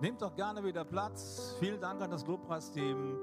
Nehmt 0.00 0.22
doch 0.22 0.36
gerne 0.36 0.62
wieder 0.62 0.84
Platz. 0.84 1.56
Vielen 1.58 1.80
Dank 1.80 2.00
an 2.00 2.12
das 2.12 2.24
Lobpreisteam. 2.24 3.18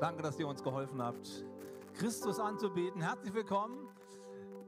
Danke, 0.00 0.22
dass 0.22 0.38
ihr 0.38 0.46
uns 0.46 0.62
geholfen 0.62 1.00
habt, 1.00 1.46
Christus 1.94 2.38
anzubeten. 2.38 3.00
Herzlich 3.00 3.32
willkommen 3.32 3.88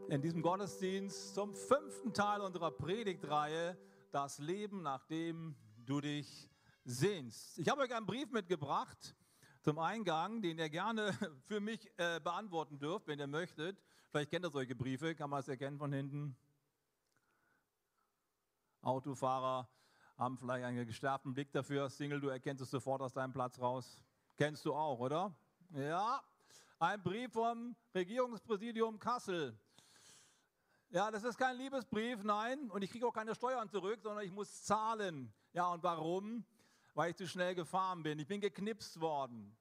in 0.09 0.23
diesem 0.23 0.41
Gottesdienst 0.41 1.35
zum 1.35 1.55
fünften 1.55 2.15
Teil 2.15 2.41
unserer 2.41 2.71
Predigtreihe, 2.71 3.77
das 4.13 4.39
Leben, 4.39 4.81
nachdem 4.81 5.55
du 5.85 6.01
dich 6.01 6.51
sehnst. 6.85 7.59
Ich 7.59 7.69
habe 7.69 7.83
euch 7.83 7.95
einen 7.95 8.07
Brief 8.07 8.31
mitgebracht 8.31 9.15
zum 9.61 9.79
Eingang, 9.79 10.41
den 10.41 10.59
ihr 10.59 10.71
gerne 10.71 11.13
für 11.49 11.61
mich 11.61 11.87
äh, 11.99 12.19
beantworten 12.19 12.79
dürft, 12.79 13.09
wenn 13.09 13.19
ihr 13.19 13.27
möchtet. 13.27 13.79
Vielleicht 14.09 14.31
kennt 14.31 14.47
ihr 14.47 14.51
solche 14.51 14.75
Briefe, 14.75 15.15
kann 15.15 15.29
man 15.29 15.41
es 15.41 15.49
erkennen 15.49 15.77
von 15.77 15.93
hinten. 15.93 16.35
Autofahrer 18.81 19.69
haben 20.17 20.39
vielleicht 20.39 20.65
einen 20.65 20.87
gestärkten 20.87 21.35
Blick 21.35 21.53
dafür. 21.53 21.91
Single, 21.91 22.21
du 22.21 22.29
erkennst 22.29 22.63
es 22.63 22.71
sofort 22.71 23.03
aus 23.03 23.13
deinem 23.13 23.33
Platz 23.33 23.61
raus. 23.61 24.03
Kennst 24.37 24.65
du 24.65 24.75
auch, 24.75 24.99
oder? 24.99 25.35
Ja, 25.75 26.23
ein 26.79 27.03
Brief 27.03 27.33
vom 27.33 27.75
Regierungspräsidium 27.95 28.99
Kassel. 28.99 29.59
Ja, 30.91 31.11
das 31.11 31.25
ist 31.25 31.37
kein 31.37 31.57
Liebesbrief, 31.57 32.23
nein. 32.23 32.71
Und 32.71 32.83
ich 32.83 32.91
kriege 32.91 33.07
auch 33.07 33.13
keine 33.13 33.35
Steuern 33.35 33.69
zurück, 33.69 34.01
sondern 34.03 34.25
ich 34.25 34.33
muss 34.33 34.63
zahlen. 34.63 35.33
Ja, 35.53 35.69
und 35.69 35.83
warum? 35.83 36.45
Weil 36.95 37.11
ich 37.11 37.17
zu 37.17 37.27
schnell 37.27 37.55
gefahren 37.55 38.03
bin. 38.03 38.19
Ich 38.19 38.27
bin 38.27 38.41
geknipst 38.41 39.01
worden. 39.01 39.57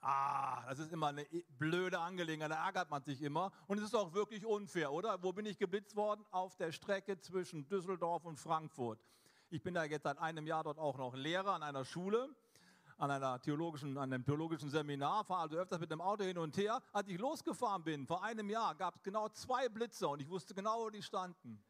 Ah, 0.00 0.64
das 0.68 0.78
ist 0.78 0.92
immer 0.92 1.08
eine 1.08 1.24
blöde 1.58 1.98
Angelegenheit, 1.98 2.52
da 2.52 2.64
ärgert 2.64 2.88
man 2.88 3.02
sich 3.02 3.20
immer. 3.20 3.50
Und 3.66 3.78
es 3.78 3.84
ist 3.84 3.94
auch 3.94 4.14
wirklich 4.14 4.46
unfair, 4.46 4.92
oder? 4.92 5.22
Wo 5.22 5.32
bin 5.32 5.44
ich 5.46 5.58
geblitzt 5.58 5.96
worden? 5.96 6.24
Auf 6.30 6.56
der 6.56 6.70
Strecke 6.70 7.18
zwischen 7.18 7.68
Düsseldorf 7.68 8.24
und 8.24 8.38
Frankfurt. 8.38 9.00
Ich 9.50 9.62
bin 9.62 9.72
da 9.72 9.84
jetzt 9.84 10.02
seit 10.02 10.18
einem 10.18 10.46
Jahr 10.46 10.62
dort 10.62 10.78
auch 10.78 10.98
noch 10.98 11.14
Lehrer 11.14 11.54
an 11.54 11.62
einer 11.62 11.82
Schule, 11.82 12.28
an, 12.98 13.10
einer 13.10 13.40
theologischen, 13.40 13.96
an 13.96 14.12
einem 14.12 14.22
theologischen 14.22 14.68
Seminar, 14.68 15.24
fahre 15.24 15.42
also 15.42 15.56
öfters 15.56 15.80
mit 15.80 15.90
dem 15.90 16.02
Auto 16.02 16.22
hin 16.22 16.36
und 16.36 16.54
her. 16.58 16.82
Als 16.92 17.08
ich 17.08 17.18
losgefahren 17.18 17.82
bin, 17.82 18.06
vor 18.06 18.22
einem 18.22 18.50
Jahr, 18.50 18.74
gab 18.74 18.96
es 18.96 19.02
genau 19.02 19.30
zwei 19.30 19.70
Blitze 19.70 20.06
und 20.06 20.20
ich 20.20 20.28
wusste 20.28 20.54
genau, 20.54 20.84
wo 20.84 20.90
die 20.90 21.02
standen. 21.02 21.64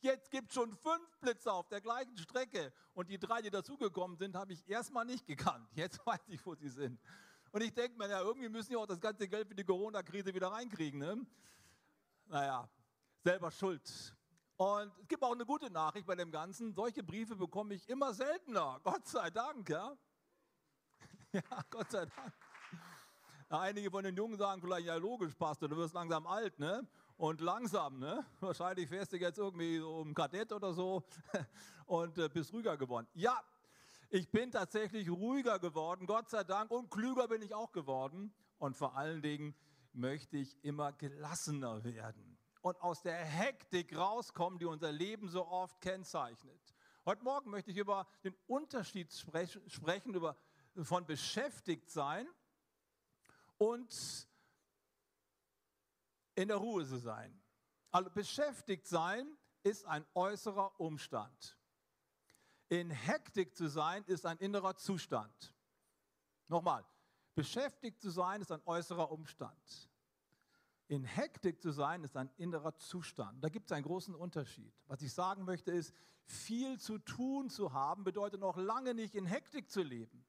Jetzt 0.00 0.30
gibt 0.30 0.48
es 0.48 0.54
schon 0.54 0.74
fünf 0.74 1.18
Blitze 1.20 1.52
auf 1.52 1.68
der 1.68 1.82
gleichen 1.82 2.16
Strecke 2.16 2.72
und 2.94 3.10
die 3.10 3.18
drei, 3.18 3.42
die 3.42 3.50
dazugekommen 3.50 4.16
sind, 4.16 4.34
habe 4.34 4.54
ich 4.54 4.66
erstmal 4.66 5.04
nicht 5.04 5.26
gekannt. 5.26 5.68
Jetzt 5.74 5.98
weiß 6.06 6.28
ich, 6.28 6.44
wo 6.46 6.54
sie 6.54 6.70
sind. 6.70 6.98
Und 7.52 7.62
ich 7.62 7.74
denke 7.74 7.98
mir, 7.98 8.08
ja, 8.08 8.22
irgendwie 8.22 8.48
müssen 8.48 8.70
die 8.70 8.76
auch 8.76 8.86
das 8.86 9.00
ganze 9.00 9.28
Geld 9.28 9.46
für 9.46 9.54
die 9.54 9.64
Corona-Krise 9.64 10.32
wieder 10.34 10.48
reinkriegen. 10.48 11.00
Ne? 11.00 11.26
Naja, 12.28 12.66
selber 13.22 13.50
schuld. 13.50 14.14
Und 14.56 14.92
es 15.00 15.08
gibt 15.08 15.22
auch 15.22 15.32
eine 15.32 15.44
gute 15.44 15.70
Nachricht 15.70 16.06
bei 16.06 16.14
dem 16.14 16.30
Ganzen. 16.30 16.72
Solche 16.72 17.02
Briefe 17.02 17.34
bekomme 17.34 17.74
ich 17.74 17.88
immer 17.88 18.14
seltener. 18.14 18.80
Gott 18.84 19.06
sei 19.06 19.30
Dank, 19.30 19.68
ja. 19.68 19.96
ja, 21.32 21.42
Gott 21.70 21.90
sei 21.90 22.06
Dank. 22.06 22.32
Einige 23.48 23.90
von 23.90 24.04
den 24.04 24.16
Jungen 24.16 24.38
sagen 24.38 24.60
vielleicht, 24.62 24.86
ja 24.86 24.94
logisch, 24.96 25.34
Pastor, 25.34 25.68
du 25.68 25.76
wirst 25.76 25.94
langsam 25.94 26.26
alt, 26.26 26.58
ne? 26.58 26.86
Und 27.16 27.40
langsam, 27.40 27.98
ne? 27.98 28.24
Wahrscheinlich 28.40 28.88
fährst 28.88 29.12
du 29.12 29.16
jetzt 29.16 29.38
irgendwie 29.38 29.78
so 29.78 29.96
um 29.96 30.14
Kadett 30.14 30.52
oder 30.52 30.72
so 30.72 31.04
und 31.86 32.16
äh, 32.18 32.28
bist 32.28 32.52
ruhiger 32.52 32.76
geworden. 32.76 33.06
Ja, 33.14 33.40
ich 34.10 34.30
bin 34.30 34.50
tatsächlich 34.50 35.10
ruhiger 35.10 35.58
geworden, 35.58 36.06
Gott 36.06 36.30
sei 36.30 36.44
Dank, 36.44 36.70
und 36.70 36.90
klüger 36.90 37.28
bin 37.28 37.42
ich 37.42 37.54
auch 37.54 37.72
geworden. 37.72 38.32
Und 38.58 38.76
vor 38.76 38.96
allen 38.96 39.20
Dingen 39.20 39.54
möchte 39.92 40.36
ich 40.36 40.62
immer 40.64 40.92
gelassener 40.92 41.84
werden 41.84 42.33
und 42.64 42.80
aus 42.80 43.02
der 43.02 43.22
Hektik 43.22 43.94
rauskommen, 43.94 44.58
die 44.58 44.64
unser 44.64 44.90
Leben 44.90 45.28
so 45.28 45.46
oft 45.46 45.82
kennzeichnet. 45.82 46.74
Heute 47.04 47.22
Morgen 47.22 47.50
möchte 47.50 47.70
ich 47.70 47.76
über 47.76 48.06
den 48.24 48.34
Unterschied 48.46 49.12
sprechen, 49.12 50.14
über, 50.14 50.34
von 50.82 51.04
beschäftigt 51.04 51.90
sein 51.90 52.26
und 53.58 53.94
in 56.34 56.48
der 56.48 56.56
Ruhe 56.56 56.86
zu 56.86 56.96
sein. 56.96 57.38
Also 57.90 58.08
beschäftigt 58.08 58.86
sein 58.86 59.36
ist 59.62 59.84
ein 59.84 60.06
äußerer 60.14 60.80
Umstand. 60.80 61.58
In 62.70 62.90
Hektik 62.90 63.54
zu 63.54 63.68
sein 63.68 64.04
ist 64.04 64.24
ein 64.24 64.38
innerer 64.38 64.74
Zustand. 64.74 65.54
Nochmal, 66.48 66.86
beschäftigt 67.34 68.00
zu 68.00 68.08
sein 68.08 68.40
ist 68.40 68.50
ein 68.50 68.62
äußerer 68.64 69.10
Umstand. 69.10 69.90
In 70.86 71.04
Hektik 71.04 71.60
zu 71.62 71.70
sein 71.70 72.04
ist 72.04 72.16
ein 72.16 72.30
innerer 72.36 72.76
Zustand. 72.76 73.42
Da 73.42 73.48
gibt 73.48 73.66
es 73.66 73.72
einen 73.72 73.84
großen 73.84 74.14
Unterschied. 74.14 74.72
Was 74.86 75.00
ich 75.02 75.12
sagen 75.12 75.44
möchte 75.44 75.70
ist, 75.70 75.94
viel 76.26 76.78
zu 76.78 76.98
tun 76.98 77.48
zu 77.50 77.72
haben 77.72 78.04
bedeutet 78.04 78.40
noch 78.40 78.56
lange 78.56 78.94
nicht 78.94 79.14
in 79.14 79.26
Hektik 79.26 79.70
zu 79.70 79.82
leben 79.82 80.24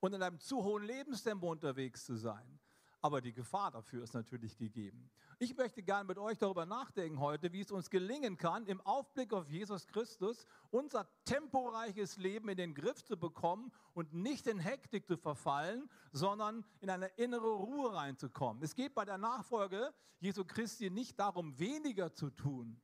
und 0.00 0.14
in 0.14 0.22
einem 0.22 0.38
zu 0.38 0.62
hohen 0.62 0.84
Lebenstempo 0.84 1.50
unterwegs 1.50 2.04
zu 2.04 2.16
sein. 2.16 2.60
Aber 3.00 3.20
die 3.20 3.32
Gefahr 3.32 3.70
dafür 3.70 4.02
ist 4.02 4.14
natürlich 4.14 4.56
gegeben. 4.56 5.08
Ich 5.38 5.56
möchte 5.56 5.84
gerne 5.84 6.04
mit 6.04 6.18
euch 6.18 6.36
darüber 6.36 6.66
nachdenken 6.66 7.20
heute, 7.20 7.52
wie 7.52 7.60
es 7.60 7.70
uns 7.70 7.90
gelingen 7.90 8.36
kann, 8.36 8.66
im 8.66 8.80
Aufblick 8.80 9.32
auf 9.32 9.48
Jesus 9.48 9.86
Christus 9.86 10.46
unser 10.70 11.08
temporeiches 11.24 12.16
Leben 12.16 12.48
in 12.48 12.56
den 12.56 12.74
Griff 12.74 13.04
zu 13.04 13.16
bekommen 13.16 13.70
und 13.94 14.12
nicht 14.14 14.48
in 14.48 14.58
Hektik 14.58 15.06
zu 15.06 15.16
verfallen, 15.16 15.88
sondern 16.10 16.64
in 16.80 16.90
eine 16.90 17.06
innere 17.16 17.52
Ruhe 17.52 17.94
reinzukommen. 17.94 18.64
Es 18.64 18.74
geht 18.74 18.96
bei 18.96 19.04
der 19.04 19.18
Nachfolge 19.18 19.94
Jesu 20.18 20.44
Christi 20.44 20.90
nicht 20.90 21.20
darum, 21.20 21.56
weniger 21.56 22.12
zu 22.12 22.30
tun, 22.30 22.80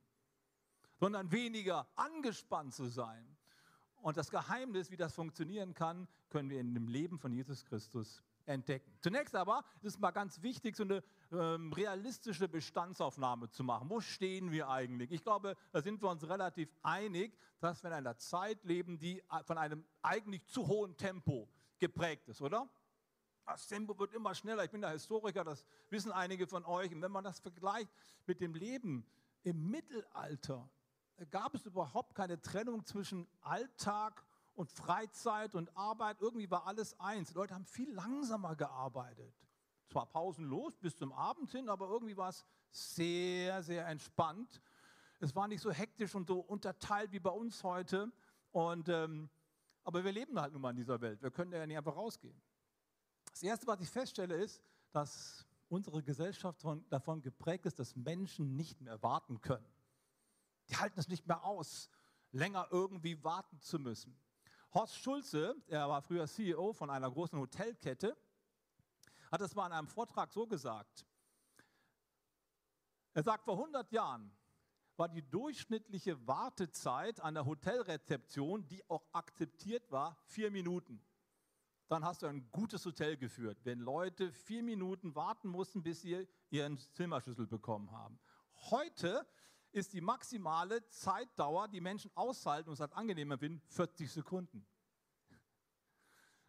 sondern 0.97 1.29
weniger 1.33 1.89
angespannt 1.95 2.73
zu 2.73 2.85
sein. 2.85 3.35
Und 3.97 4.15
das 4.15 4.29
Geheimnis, 4.29 4.91
wie 4.91 4.97
das 4.97 5.13
funktionieren 5.13 5.73
kann, 5.73 6.07
können 6.29 6.49
wir 6.49 6.61
in 6.61 6.73
dem 6.73 6.87
Leben 6.87 7.19
von 7.19 7.33
Jesus 7.33 7.65
Christus 7.65 8.23
entdecken. 8.45 8.91
Zunächst 8.99 9.35
aber 9.35 9.63
ist 9.81 9.95
es 9.95 9.99
mal 9.99 10.11
ganz 10.11 10.41
wichtig, 10.41 10.75
so 10.75 10.83
eine 10.83 11.03
ähm, 11.31 11.73
realistische 11.73 12.47
Bestandsaufnahme 12.47 13.49
zu 13.49 13.63
machen. 13.63 13.89
Wo 13.89 13.99
stehen 13.99 14.51
wir 14.51 14.69
eigentlich? 14.69 15.11
Ich 15.11 15.23
glaube, 15.23 15.55
da 15.71 15.81
sind 15.81 16.01
wir 16.01 16.09
uns 16.09 16.27
relativ 16.27 16.69
einig, 16.83 17.37
dass 17.59 17.83
wir 17.83 17.89
in 17.89 17.97
einer 17.97 18.17
Zeit 18.17 18.63
leben, 18.63 18.97
die 18.97 19.19
äh, 19.19 19.43
von 19.43 19.57
einem 19.57 19.85
eigentlich 20.01 20.45
zu 20.47 20.67
hohen 20.67 20.95
Tempo 20.97 21.49
geprägt 21.79 22.27
ist, 22.29 22.41
oder? 22.41 22.69
Das 23.45 23.67
Tempo 23.67 23.97
wird 23.99 24.13
immer 24.13 24.33
schneller. 24.33 24.63
Ich 24.63 24.71
bin 24.71 24.81
der 24.81 24.89
Historiker, 24.91 25.43
das 25.43 25.65
wissen 25.89 26.11
einige 26.11 26.47
von 26.47 26.65
euch. 26.65 26.91
Und 26.91 27.01
wenn 27.01 27.11
man 27.11 27.23
das 27.23 27.39
vergleicht 27.39 27.91
mit 28.25 28.41
dem 28.41 28.55
Leben 28.55 29.05
im 29.43 29.69
Mittelalter, 29.69 30.67
gab 31.29 31.53
es 31.53 31.65
überhaupt 31.65 32.15
keine 32.15 32.41
Trennung 32.41 32.85
zwischen 32.85 33.27
Alltag 33.41 34.25
und 34.55 34.71
Freizeit 34.71 35.53
und 35.55 35.75
Arbeit, 35.75 36.21
irgendwie 36.21 36.49
war 36.49 36.65
alles 36.65 36.99
eins. 36.99 37.29
Die 37.29 37.35
Leute 37.35 37.53
haben 37.53 37.65
viel 37.65 37.91
langsamer 37.93 38.55
gearbeitet. 38.55 39.33
Zwar 39.87 40.05
pausenlos 40.07 40.77
bis 40.77 40.95
zum 40.95 41.11
Abend 41.13 41.51
hin, 41.51 41.69
aber 41.69 41.87
irgendwie 41.89 42.17
war 42.17 42.29
es 42.29 42.45
sehr, 42.71 43.61
sehr 43.61 43.87
entspannt. 43.87 44.61
Es 45.19 45.35
war 45.35 45.47
nicht 45.47 45.61
so 45.61 45.71
hektisch 45.71 46.15
und 46.15 46.27
so 46.27 46.39
unterteilt 46.39 47.11
wie 47.11 47.19
bei 47.19 47.29
uns 47.29 47.63
heute. 47.63 48.11
Und, 48.51 48.89
ähm, 48.89 49.29
aber 49.83 50.03
wir 50.03 50.11
leben 50.11 50.39
halt 50.39 50.53
nun 50.53 50.61
mal 50.61 50.71
in 50.71 50.77
dieser 50.77 50.99
Welt. 51.01 51.21
Wir 51.21 51.31
können 51.31 51.51
ja 51.51 51.65
nicht 51.65 51.77
einfach 51.77 51.95
rausgehen. 51.95 52.41
Das 53.31 53.43
Erste, 53.43 53.67
was 53.67 53.79
ich 53.81 53.89
feststelle, 53.89 54.35
ist, 54.35 54.61
dass 54.91 55.45
unsere 55.67 56.01
Gesellschaft 56.01 56.61
von, 56.61 56.87
davon 56.89 57.21
geprägt 57.21 57.65
ist, 57.65 57.79
dass 57.79 57.95
Menschen 57.95 58.55
nicht 58.55 58.81
mehr 58.81 59.01
warten 59.03 59.41
können. 59.41 59.67
Die 60.69 60.77
halten 60.77 60.99
es 60.99 61.07
nicht 61.07 61.27
mehr 61.27 61.43
aus, 61.43 61.89
länger 62.31 62.67
irgendwie 62.71 63.23
warten 63.23 63.59
zu 63.59 63.77
müssen. 63.77 64.17
Horst 64.75 64.97
Schulze, 65.01 65.55
er 65.67 65.87
war 65.87 66.01
früher 66.01 66.27
CEO 66.27 66.73
von 66.73 66.89
einer 66.89 67.09
großen 67.09 67.39
Hotelkette, 67.39 68.17
hat 69.31 69.39
es 69.39 69.55
mal 69.55 69.67
in 69.67 69.71
einem 69.71 69.87
Vortrag 69.87 70.33
so 70.33 70.45
gesagt. 70.45 71.05
Er 73.13 73.23
sagt, 73.23 73.45
vor 73.45 73.57
100 73.57 73.89
Jahren 73.93 74.35
war 74.97 75.07
die 75.07 75.21
durchschnittliche 75.21 76.27
Wartezeit 76.27 77.21
an 77.21 77.35
der 77.35 77.45
Hotelrezeption, 77.45 78.67
die 78.67 78.83
auch 78.89 79.05
akzeptiert 79.13 79.89
war, 79.93 80.17
vier 80.25 80.51
Minuten. 80.51 81.01
Dann 81.87 82.03
hast 82.03 82.23
du 82.23 82.27
ein 82.27 82.51
gutes 82.51 82.85
Hotel 82.85 83.15
geführt, 83.15 83.57
wenn 83.63 83.79
Leute 83.79 84.29
vier 84.33 84.61
Minuten 84.61 85.15
warten 85.15 85.47
mussten, 85.47 85.83
bis 85.83 86.01
sie 86.01 86.27
ihren 86.49 86.77
Zimmerschlüssel 86.77 87.47
bekommen 87.47 87.91
haben. 87.91 88.19
Heute 88.69 89.25
ist 89.75 89.91
die 89.91 89.99
maximale 89.99 90.87
Zeitdauer, 90.87 91.67
die 91.67 91.81
Menschen 91.81 92.09
aushalten 92.15 92.69
und 92.69 92.75
es 92.75 92.79
halt 92.79 92.93
angenehmer 92.93 93.37
finden, 93.37 93.61
40 93.67 94.09
Sekunden. 94.09 94.65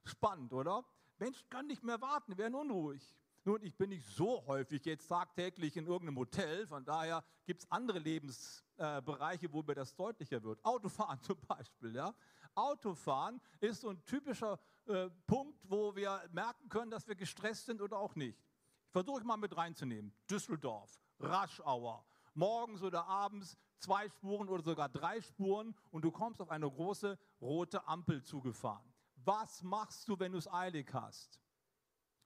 Spannend, 0.05 0.53
oder? 0.53 0.85
Menschen 1.19 1.49
können 1.51 1.67
nicht 1.67 1.83
mehr 1.83 2.01
warten, 2.01 2.39
werden 2.39 2.55
unruhig. 2.55 3.03
Nun, 3.45 3.63
ich 3.63 3.77
bin 3.77 3.91
nicht 3.91 4.07
so 4.07 4.47
häufig 4.47 4.85
jetzt 4.85 5.09
tagtäglich 5.09 5.77
in 5.77 5.87
irgendeinem 5.87 6.19
Hotel, 6.19 6.69
von 6.69 6.85
daher 6.85 7.25
gibt 7.45 7.63
es 7.63 7.71
andere 7.71 7.99
Lebensbereiche, 7.99 9.47
äh, 9.47 9.53
wo 9.53 9.63
mir 9.63 9.75
das 9.75 9.97
deutlicher 9.97 10.43
wird. 10.45 10.65
Autofahren 10.65 11.21
zum 11.23 11.41
Beispiel. 11.41 11.97
Ja? 11.97 12.15
Autofahren 12.55 13.41
ist 13.59 13.81
so 13.81 13.89
ein 13.89 14.05
typischer 14.05 14.61
äh, 14.87 15.11
Punkt, 15.27 15.59
wo 15.69 15.97
wir 15.97 16.29
merken 16.31 16.69
können, 16.69 16.93
dass 16.93 17.09
wir 17.09 17.17
gestresst 17.17 17.67
sind 17.67 17.83
oder 17.83 17.99
auch 17.99 18.15
nicht. 18.15 18.39
Ich 18.87 18.93
versuche 18.93 19.25
mal 19.25 19.37
mit 19.37 19.57
reinzunehmen. 19.57 20.15
Düsseldorf, 20.31 21.01
Raschauer, 21.19 22.06
morgens 22.37 22.83
oder 22.83 23.07
abends 23.07 23.57
zwei 23.79 24.09
Spuren 24.09 24.49
oder 24.49 24.63
sogar 24.63 24.89
drei 24.89 25.21
Spuren 25.21 25.75
und 25.91 26.03
du 26.03 26.11
kommst 26.11 26.41
auf 26.41 26.51
eine 26.51 26.71
große 26.71 27.19
rote 27.41 27.87
Ampel 27.87 28.23
zugefahren. 28.23 28.93
Was 29.25 29.63
machst 29.63 30.09
du, 30.09 30.19
wenn 30.19 30.33
du 30.33 30.39
es 30.39 30.51
eilig 30.53 30.93
hast? 30.93 31.41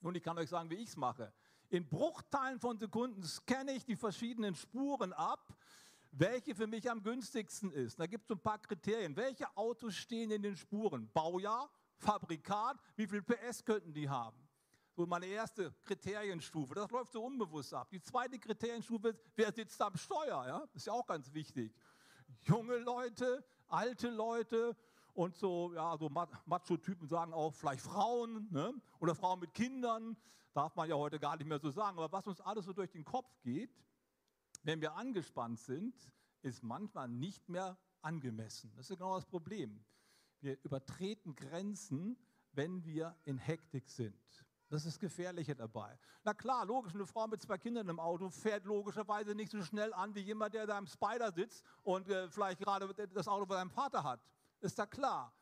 Und 0.02 0.16
ich 0.16 0.22
kann 0.22 0.38
euch 0.38 0.48
sagen, 0.48 0.70
wie 0.70 0.76
ich 0.76 0.88
es 0.88 0.96
mache. 0.96 1.32
In 1.68 1.88
Bruchteilen 1.88 2.58
von 2.58 2.78
Sekunden 2.78 3.22
scanne 3.22 3.72
ich 3.72 3.84
die 3.84 3.96
verschiedenen 3.96 4.54
Spuren 4.54 5.12
ab, 5.12 5.56
welche 6.10 6.54
für 6.54 6.66
mich 6.66 6.90
am 6.90 7.02
günstigsten 7.02 7.70
ist. 7.70 8.00
Da 8.00 8.06
gibt 8.06 8.24
es 8.24 8.36
ein 8.36 8.42
paar 8.42 8.58
Kriterien. 8.58 9.14
Welche 9.14 9.46
Autos 9.56 9.94
stehen 9.94 10.30
in 10.30 10.42
den 10.42 10.56
Spuren? 10.56 11.08
Baujahr, 11.12 11.70
Fabrikat, 11.96 12.78
wie 12.96 13.06
viel 13.06 13.22
PS 13.22 13.64
könnten 13.64 13.92
die 13.92 14.08
haben? 14.08 14.50
So 14.96 15.06
meine 15.06 15.26
erste 15.26 15.72
Kriterienstufe. 15.84 16.75
Das 16.75 16.90
läuft 16.90 17.12
so 17.12 17.25
unbewusst 17.25 17.72
ab. 17.72 17.88
Die 17.90 18.02
zweite 18.02 18.38
Kriterienstufe 18.38 19.08
ist, 19.08 19.20
wer 19.37 19.52
sitzt 19.52 19.81
am 19.81 19.96
Steuer? 19.96 20.46
Ja? 20.46 20.69
Ist 20.75 20.87
ja 20.87 20.92
auch 20.92 21.06
ganz 21.06 21.32
wichtig. 21.32 21.75
Junge 22.42 22.76
Leute, 22.78 23.44
alte 23.69 24.10
Leute 24.10 24.76
und 25.14 25.37
so, 25.37 25.72
ja, 25.75 25.96
so 25.96 26.08
Macho-Typen 26.08 27.08
sagen 27.08 27.32
auch 27.32 27.54
vielleicht 27.54 27.82
Frauen 27.82 28.48
ne? 28.50 28.75
oder 28.98 29.14
Frauen 29.14 29.40
mit 29.40 29.54
Kindern. 29.54 30.16
Darf 30.52 30.75
man 30.75 30.88
ja 30.88 30.96
heute 30.96 31.20
gar 31.20 31.37
nicht 31.37 31.46
mehr 31.46 31.60
so 31.60 31.70
sagen. 31.70 31.98
Aber 31.98 32.10
was 32.10 32.26
uns 32.26 32.40
alles 32.40 32.64
so 32.64 32.72
durch 32.72 32.90
den 32.90 33.04
Kopf 33.04 33.31
geht, 33.42 33.70
wenn 34.62 34.81
wir 34.81 34.94
angespannt 34.94 35.60
sind, 35.60 35.94
ist 36.42 36.62
manchmal 36.62 37.08
nicht 37.08 37.48
mehr 37.48 37.78
angemessen. 38.02 38.72
Das 38.76 38.90
ist 38.90 38.98
genau 38.98 39.14
das 39.14 39.26
Problem. 39.26 39.84
Wir 40.40 40.58
übertreten 40.64 41.34
Grenzen, 41.37 42.16
wenn 42.52 42.84
wir 42.84 43.16
in 43.25 43.38
Hektik 43.38 43.88
sind. 43.88 44.46
Das 44.70 44.87
ist 44.87 45.00
Gefährliche 45.00 45.56
dabei. 45.56 45.99
Na 46.22 46.32
klar, 46.32 46.64
logisch, 46.64 46.94
eine 46.94 47.05
Frau 47.05 47.26
mit 47.26 47.43
zwei 47.43 47.58
Kindern 47.58 47.88
im 47.88 47.99
Auto 47.99 48.31
fährt 48.31 48.64
logischerweise 48.64 49.34
nicht 49.34 49.50
so 49.50 49.61
schnell 49.64 49.93
an 49.93 50.14
wie 50.14 50.20
jemand, 50.20 50.55
der 50.55 50.64
da 50.64 50.78
im 50.78 50.87
Spider 50.87 51.32
sitzt 51.32 51.64
und 51.82 52.08
äh, 52.08 52.31
vielleicht 52.31 52.61
gerade 52.61 52.87
das 53.08 53.26
Auto 53.26 53.46
von 53.46 53.56
seinem 53.56 53.70
Vater 53.70 54.05
hat. 54.05 54.20
Ist 54.61 54.78
da 54.78 54.87
klar. 54.87 55.34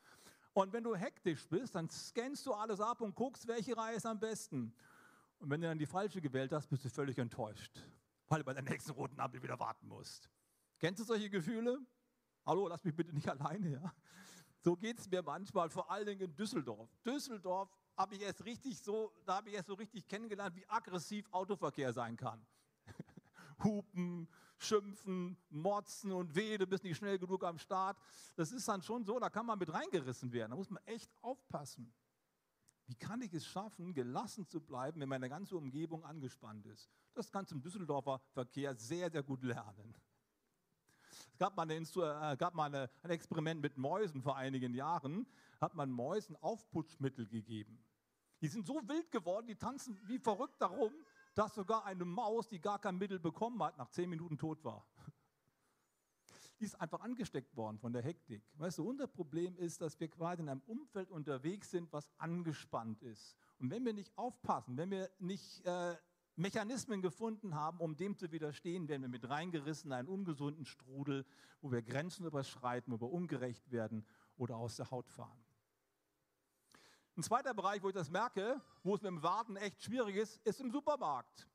Und 0.55 0.73
wenn 0.73 0.83
du 0.83 0.97
hektisch 0.97 1.47
bist, 1.47 1.75
dann 1.75 1.91
scannst 1.91 2.47
du 2.47 2.55
alles 2.55 2.81
ab 2.81 3.03
und 3.03 3.15
guckst, 3.15 3.47
welche 3.47 3.77
Reihe 3.77 3.97
ist 3.97 4.07
am 4.07 4.19
besten. 4.19 4.75
Und 5.41 5.51
wenn 5.51 5.61
du 5.61 5.69
dann 5.69 5.79
die 5.79 5.87
falsche 5.87 6.23
gewählt 6.23 6.51
hast, 6.53 6.67
bist 6.69 6.87
du 6.87 6.89
völlig 6.89 7.19
enttäuscht, 7.19 7.85
weil 8.29 8.39
du 8.39 8.45
bei 8.47 8.55
der 8.55 8.63
nächsten 8.63 8.93
roten 8.93 9.21
Ampel 9.21 9.43
wieder 9.43 9.61
warten 9.61 9.89
musst. 9.89 10.31
Kennst 10.79 11.01
du 11.01 11.05
solche 11.05 11.29
Gefühle? 11.29 11.79
Hallo, 12.47 12.67
lass 12.67 12.83
mich 12.83 12.97
bitte 12.97 13.13
nicht 13.13 13.29
alleine, 13.29 13.69
ja? 13.69 13.95
So 14.61 14.75
geht 14.75 14.99
es 14.99 15.11
mir 15.11 15.23
manchmal, 15.23 15.69
vor 15.69 15.91
allen 15.91 16.07
Dingen 16.07 16.23
in 16.23 16.35
Düsseldorf. 16.35 16.89
Düsseldorf 17.05 17.69
habe 17.99 18.15
ich 18.15 18.23
erst 18.23 18.45
richtig 18.45 18.79
so, 18.79 19.13
da 19.27 19.37
habe 19.37 19.49
ich 19.49 19.57
erst 19.57 19.67
so 19.67 19.75
richtig 19.75 20.07
kennengelernt, 20.07 20.55
wie 20.55 20.67
aggressiv 20.69 21.27
Autoverkehr 21.33 21.93
sein 21.93 22.17
kann. 22.17 22.47
Hupen, 23.65 24.29
schimpfen, 24.57 25.37
motzen 25.51 26.13
und 26.13 26.35
weh, 26.37 26.57
du 26.57 26.67
bist 26.67 26.85
nicht 26.85 26.97
schnell 26.97 27.19
genug 27.19 27.43
am 27.43 27.59
Start. 27.59 27.99
Das 28.37 28.53
ist 28.53 28.69
dann 28.69 28.83
schon 28.83 29.05
so, 29.05 29.19
da 29.19 29.29
kann 29.29 29.45
man 29.45 29.59
mit 29.59 29.73
reingerissen 29.73 30.33
werden. 30.33 30.51
Da 30.51 30.57
muss 30.57 30.71
man 30.71 30.83
echt 30.87 31.11
aufpassen. 31.23 31.93
Wie 32.87 32.95
kann 32.95 33.21
ich 33.21 33.35
es 33.35 33.45
schaffen, 33.45 33.93
gelassen 33.93 34.47
zu 34.47 34.61
bleiben, 34.61 35.01
wenn 35.01 35.09
meine 35.09 35.29
ganze 35.29 35.57
Umgebung 35.57 36.05
angespannt 36.05 36.67
ist? 36.67 36.89
Das 37.15 37.31
kannst 37.31 37.51
du 37.51 37.57
im 37.57 37.63
Düsseldorfer 37.63 38.21
Verkehr 38.33 38.77
sehr, 38.77 39.11
sehr 39.11 39.25
gut 39.25 39.43
lernen. 39.43 39.95
Es 41.33 41.39
gab 41.39 41.57
mal, 41.57 41.63
eine, 41.63 41.75
äh, 41.75 42.37
gab 42.37 42.55
mal 42.55 42.67
eine, 42.67 42.91
ein 43.03 43.11
Experiment 43.11 43.61
mit 43.61 43.77
Mäusen 43.77 44.23
vor 44.23 44.37
einigen 44.37 44.73
Jahren, 44.73 45.27
hat 45.61 45.75
man 45.75 45.91
Mäusen 45.91 46.37
Aufputschmittel 46.37 47.27
gegeben. 47.27 47.83
Die 48.41 48.49
sind 48.49 48.67
so 48.67 48.75
wild 48.87 49.11
geworden, 49.11 49.47
die 49.47 49.57
tanzen 49.57 49.99
wie 50.05 50.19
verrückt 50.19 50.61
darum, 50.61 50.93
dass 51.35 51.55
sogar 51.55 51.85
eine 51.85 52.05
Maus, 52.05 52.49
die 52.49 52.61
gar 52.61 52.79
kein 52.79 52.97
Mittel 52.99 53.19
bekommen 53.19 53.63
hat, 53.63 53.77
nach 53.79 53.91
zehn 53.91 54.09
Minuten 54.11 54.39
tot 54.39 54.65
war. 54.65 54.87
Die 56.61 56.65
ist 56.65 56.81
einfach 56.81 57.01
angesteckt 57.01 57.55
worden 57.57 57.79
von 57.79 57.93
der 57.93 58.03
Hektik. 58.03 58.43
Weißt 58.55 58.79
du, 58.79 58.89
unser 58.89 59.07
Problem 59.07 59.57
ist, 59.57 59.81
dass 59.81 60.01
wir 60.01 60.09
quasi 60.09 60.43
in 60.43 60.49
einem 60.49 60.63
Umfeld 60.67 61.09
unterwegs 61.13 61.71
sind, 61.71 61.93
was 61.93 62.11
angespannt 62.19 63.01
ist. 63.05 63.37
Und 63.61 63.71
wenn 63.71 63.85
wir 63.85 63.93
nicht 63.93 64.17
aufpassen, 64.19 64.77
wenn 64.77 64.91
wir 64.91 65.09
nicht 65.21 65.65
äh, 65.65 65.97
Mechanismen 66.35 67.03
gefunden 67.03 67.55
haben, 67.55 67.79
um 67.79 67.97
dem 67.97 68.17
zu 68.17 68.31
widerstehen, 68.33 68.89
werden 68.89 69.03
wir 69.03 69.09
mit 69.09 69.29
reingerissen 69.29 69.91
in 69.91 69.99
einen 69.99 70.09
ungesunden 70.09 70.65
Strudel, 70.65 71.25
wo 71.61 71.71
wir 71.71 71.83
Grenzen 71.83 72.27
überschreiten, 72.27 72.93
wo 72.93 73.01
wir 73.01 73.13
ungerecht 73.13 73.71
werden 73.71 74.05
oder 74.37 74.57
aus 74.57 74.77
der 74.77 74.91
Haut 74.91 75.09
fahren. 75.09 75.45
Ein 77.19 77.25
zweiter 77.25 77.53
Bereich, 77.53 77.83
wo 77.83 77.89
ich 77.89 77.95
das 77.97 78.11
merke, 78.11 78.61
wo 78.85 78.95
es 78.95 79.03
mit 79.03 79.11
dem 79.11 79.25
Warten 79.25 79.57
echt 79.57 79.83
schwierig 79.83 80.15
ist, 80.15 80.37
ist 80.47 80.61
im 80.61 80.71
Supermarkt. 80.71 81.49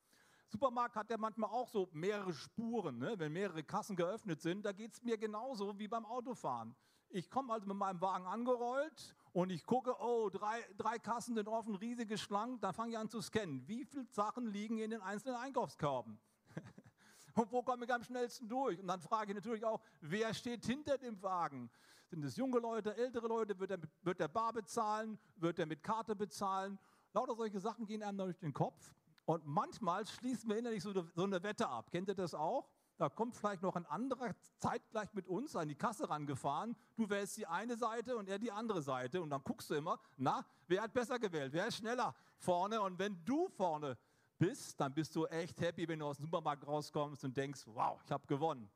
Supermarkt 0.49 0.93
hat 0.97 1.09
ja 1.09 1.17
manchmal 1.17 1.51
auch 1.51 1.69
so 1.69 1.87
mehrere 1.93 2.33
Spuren, 2.33 2.97
ne? 2.97 3.17
wenn 3.17 3.31
mehrere 3.31 3.63
Kassen 3.63 3.95
geöffnet 3.95 4.41
sind. 4.41 4.65
Da 4.65 4.73
geht 4.73 4.91
es 4.91 5.01
mir 5.01 5.17
genauso 5.17 5.79
wie 5.79 5.87
beim 5.87 6.05
Autofahren. 6.05 6.75
Ich 7.07 7.29
komme 7.29 7.53
also 7.53 7.65
mit 7.65 7.77
meinem 7.77 8.01
Wagen 8.01 8.25
angerollt 8.25 9.15
und 9.31 9.51
ich 9.51 9.65
gucke, 9.65 9.95
oh, 10.01 10.29
drei, 10.29 10.59
drei 10.77 10.99
Kassen 10.99 11.33
sind 11.33 11.47
offen, 11.47 11.75
riesige 11.75 12.17
Schlangen. 12.17 12.59
Dann 12.59 12.73
fange 12.73 12.91
ich 12.91 12.97
an 12.97 13.09
zu 13.09 13.21
scannen. 13.21 13.65
Wie 13.65 13.85
viele 13.85 14.07
Sachen 14.11 14.47
liegen 14.47 14.79
in 14.79 14.91
den 14.91 14.99
einzelnen 14.99 15.37
Einkaufskörben? 15.37 16.19
und 17.35 17.51
wo 17.53 17.63
komme 17.63 17.85
ich 17.85 17.93
am 17.93 18.03
schnellsten 18.03 18.49
durch? 18.49 18.81
Und 18.81 18.87
dann 18.87 18.99
frage 18.99 19.31
ich 19.31 19.35
natürlich 19.35 19.63
auch, 19.63 19.79
wer 20.01 20.33
steht 20.33 20.65
hinter 20.65 20.97
dem 20.97 21.23
Wagen? 21.23 21.71
Sind 22.13 22.25
es 22.25 22.37
junge 22.37 22.59
Leute, 22.59 22.95
ältere 22.95 23.27
Leute? 23.27 23.57
Wird 23.57 23.71
er, 23.71 23.79
mit, 23.79 23.89
wird 24.03 24.19
er 24.19 24.27
bar 24.27 24.53
bezahlen? 24.53 25.17
Wird 25.37 25.57
er 25.57 25.65
mit 25.65 25.81
Karte 25.81 26.15
bezahlen? 26.15 26.77
Lauter 27.11 27.35
solche 27.35 27.59
Sachen 27.59 27.87
gehen 27.87 28.03
einem 28.03 28.19
durch 28.19 28.37
den 28.37 28.53
Kopf. 28.53 28.93
Und 29.25 29.47
manchmal 29.47 30.05
schließen 30.05 30.47
wir 30.47 30.59
innerlich 30.59 30.83
so 30.83 30.91
eine, 30.91 31.09
so 31.15 31.23
eine 31.23 31.41
Wette 31.41 31.67
ab. 31.67 31.89
Kennt 31.89 32.09
ihr 32.09 32.13
das 32.13 32.35
auch? 32.35 32.69
Da 32.97 33.09
kommt 33.09 33.35
vielleicht 33.35 33.63
noch 33.63 33.75
ein 33.75 33.87
anderer 33.87 34.35
zeitgleich 34.59 35.11
mit 35.15 35.27
uns 35.27 35.55
an 35.55 35.67
die 35.67 35.73
Kasse 35.73 36.07
rangefahren. 36.07 36.75
Du 36.95 37.09
wählst 37.09 37.35
die 37.37 37.47
eine 37.47 37.77
Seite 37.77 38.15
und 38.15 38.29
er 38.29 38.37
die 38.37 38.51
andere 38.51 38.83
Seite. 38.83 39.19
Und 39.19 39.31
dann 39.31 39.43
guckst 39.43 39.71
du 39.71 39.73
immer, 39.73 39.99
na, 40.15 40.45
wer 40.67 40.83
hat 40.83 40.93
besser 40.93 41.17
gewählt? 41.17 41.51
Wer 41.51 41.65
ist 41.65 41.77
schneller 41.77 42.13
vorne? 42.37 42.79
Und 42.79 42.99
wenn 42.99 43.25
du 43.25 43.47
vorne 43.47 43.97
bist, 44.37 44.79
dann 44.79 44.93
bist 44.93 45.15
du 45.15 45.25
echt 45.25 45.59
happy, 45.61 45.87
wenn 45.87 45.97
du 45.97 46.05
aus 46.05 46.17
dem 46.17 46.25
Supermarkt 46.25 46.67
rauskommst 46.67 47.23
und 47.23 47.35
denkst, 47.35 47.63
wow, 47.65 47.99
ich 48.05 48.11
habe 48.11 48.27
gewonnen. 48.27 48.69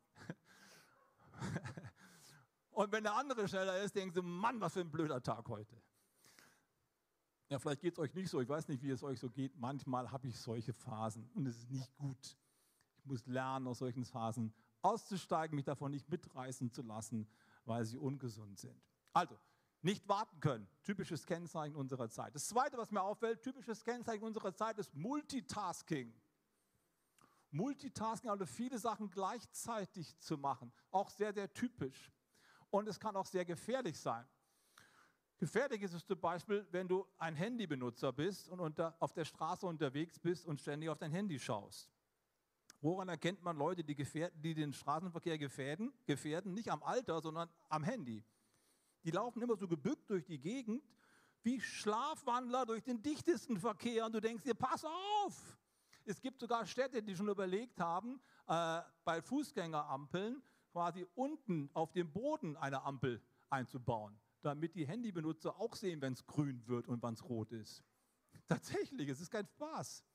Und 2.78 2.92
wenn 2.92 3.04
der 3.04 3.16
andere 3.16 3.48
schneller 3.48 3.82
ist, 3.82 3.96
denken 3.96 4.14
sie, 4.14 4.22
Mann, 4.22 4.62
was 4.62 4.74
für 4.74 4.82
ein 4.82 4.92
blöder 4.92 5.20
Tag 5.20 5.50
heute. 5.50 5.76
Ja, 7.50 7.58
vielleicht 7.58 7.82
geht 7.82 7.94
es 7.94 7.98
euch 7.98 8.14
nicht 8.14 8.30
so. 8.30 8.40
Ich 8.40 8.48
weiß 8.48 8.68
nicht, 8.68 8.84
wie 8.84 8.92
es 8.92 9.02
euch 9.02 9.20
so 9.20 9.32
geht. 9.32 9.58
Manchmal 9.58 10.12
habe 10.12 10.28
ich 10.28 10.40
solche 10.40 10.74
Phasen 10.74 11.28
und 11.34 11.48
es 11.48 11.58
ist 11.58 11.72
nicht 11.72 11.98
gut. 11.98 12.38
Ich 13.00 13.06
muss 13.06 13.26
lernen, 13.26 13.66
aus 13.66 13.80
solchen 13.80 14.06
Phasen 14.06 14.54
auszusteigen, 14.84 15.56
mich 15.56 15.66
davon 15.66 15.90
nicht 15.90 16.08
mitreißen 16.08 16.72
zu 16.72 16.84
lassen, 16.84 17.28
weil 17.66 17.84
sie 17.84 17.98
ungesund 17.98 18.60
sind. 18.60 18.80
Also, 19.12 19.40
nicht 19.82 20.08
warten 20.08 20.40
können. 20.40 20.68
Typisches 20.84 21.26
Kennzeichen 21.26 21.76
unserer 21.76 22.12
Zeit. 22.12 22.36
Das 22.36 22.48
Zweite, 22.48 22.78
was 22.78 22.92
mir 22.92 23.02
auffällt, 23.02 23.42
typisches 23.42 23.84
Kennzeichen 23.84 24.24
unserer 24.24 24.54
Zeit 24.54 24.78
ist 24.78 24.94
Multitasking. 24.94 26.14
Multitasking, 27.50 28.30
also 28.30 28.46
viele 28.46 28.78
Sachen 28.78 29.10
gleichzeitig 29.10 30.16
zu 30.20 30.38
machen. 30.38 30.72
Auch 30.92 31.10
sehr, 31.10 31.34
sehr 31.34 31.52
typisch 31.52 32.12
und 32.70 32.88
es 32.88 33.00
kann 33.00 33.16
auch 33.16 33.26
sehr 33.26 33.46
gefährlich 33.46 34.00
sein. 34.00 34.26
Gefährlich 35.38 35.84
ist 35.84 35.94
es 35.94 36.06
zum 36.06 36.20
Beispiel, 36.20 36.68
wenn 36.72 36.88
du 36.88 37.06
ein 37.18 37.36
Handybenutzer 37.36 38.12
bist 38.12 38.50
und 38.50 38.60
unter, 38.60 38.96
auf 39.00 39.14
der 39.14 39.26
Straße 39.26 39.68
unterwegs 39.68 40.18
bist 40.18 40.48
und 40.48 40.60
ständig 40.60 40.90
auf 40.90 40.98
dein 40.98 41.12
Handy 41.12 41.38
schaust. 41.38 41.92
Woran 42.82 43.10
erkennt 43.10 43.44
man 43.44 43.58
Leute, 43.58 43.84
die, 43.84 43.96
gefährden, 43.96 44.42
die 44.42 44.54
den 44.54 44.74
Straßenverkehr 44.74 45.38
gefährden? 45.38 45.94
gefährden? 46.06 46.54
Nicht 46.54 46.72
am 46.72 46.82
Alter, 46.82 47.22
sondern 47.22 47.50
am 47.70 47.84
Handy. 47.84 48.24
Die 49.04 49.12
laufen 49.12 49.42
immer 49.42 49.56
so 49.58 49.68
gebückt 49.68 50.10
durch 50.10 50.26
die 50.26 50.40
Gegend, 50.40 50.84
wie 51.44 51.62
Schlafwandler 51.62 52.66
durch 52.66 52.84
den 52.84 53.02
dichtesten 53.02 53.60
Verkehr. 53.60 54.06
Und 54.06 54.14
du 54.14 54.20
denkst 54.20 54.44
dir, 54.44 54.56
pass 54.56 54.86
auf! 54.86 55.58
Es 56.04 56.22
gibt 56.22 56.40
sogar 56.40 56.66
Städte, 56.66 57.04
die 57.04 57.16
schon 57.16 57.30
überlegt 57.30 57.80
haben, 57.80 58.20
äh, 58.48 58.82
bei 59.04 59.22
Fußgängerampeln 59.22 60.42
quasi 60.78 61.08
unten 61.16 61.72
auf 61.74 61.92
dem 61.92 62.14
Boden 62.14 62.56
eine 62.56 62.84
Ampel 62.84 63.20
einzubauen, 63.50 64.16
damit 64.44 64.76
die 64.76 64.86
Handybenutzer 64.86 65.60
auch 65.60 65.74
sehen, 65.74 66.02
wenn 66.02 66.14
es 66.14 66.28
grün 66.28 66.68
wird 66.68 66.88
und 66.88 67.02
wann 67.02 67.16
es 67.16 67.28
rot 67.28 67.52
ist. 67.52 67.84
Tatsächlich, 68.48 69.10
es 69.10 69.20
ist 69.20 69.32
kein 69.32 69.48
Spaß. 69.48 70.06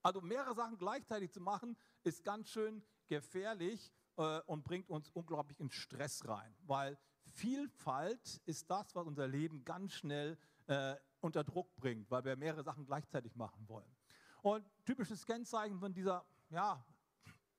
Also 0.00 0.22
mehrere 0.22 0.54
Sachen 0.54 0.78
gleichzeitig 0.78 1.32
zu 1.32 1.42
machen, 1.42 1.76
ist 2.02 2.24
ganz 2.24 2.48
schön 2.48 2.82
gefährlich 3.08 3.92
äh, 4.16 4.40
und 4.46 4.64
bringt 4.64 4.88
uns 4.88 5.10
unglaublich 5.10 5.60
in 5.60 5.70
Stress 5.70 6.26
rein, 6.26 6.56
weil 6.62 6.98
Vielfalt 7.26 8.40
ist 8.46 8.70
das, 8.70 8.94
was 8.94 9.06
unser 9.06 9.28
Leben 9.28 9.66
ganz 9.66 9.92
schnell 9.92 10.38
äh, 10.66 10.96
unter 11.20 11.44
Druck 11.44 11.76
bringt, 11.76 12.10
weil 12.10 12.24
wir 12.24 12.36
mehrere 12.36 12.62
Sachen 12.62 12.86
gleichzeitig 12.86 13.36
machen 13.36 13.68
wollen. 13.68 13.94
Und 14.40 14.64
typisches 14.86 15.26
Kennzeichen 15.26 15.78
von 15.78 15.92
dieser 15.92 16.24
ja, 16.48 16.82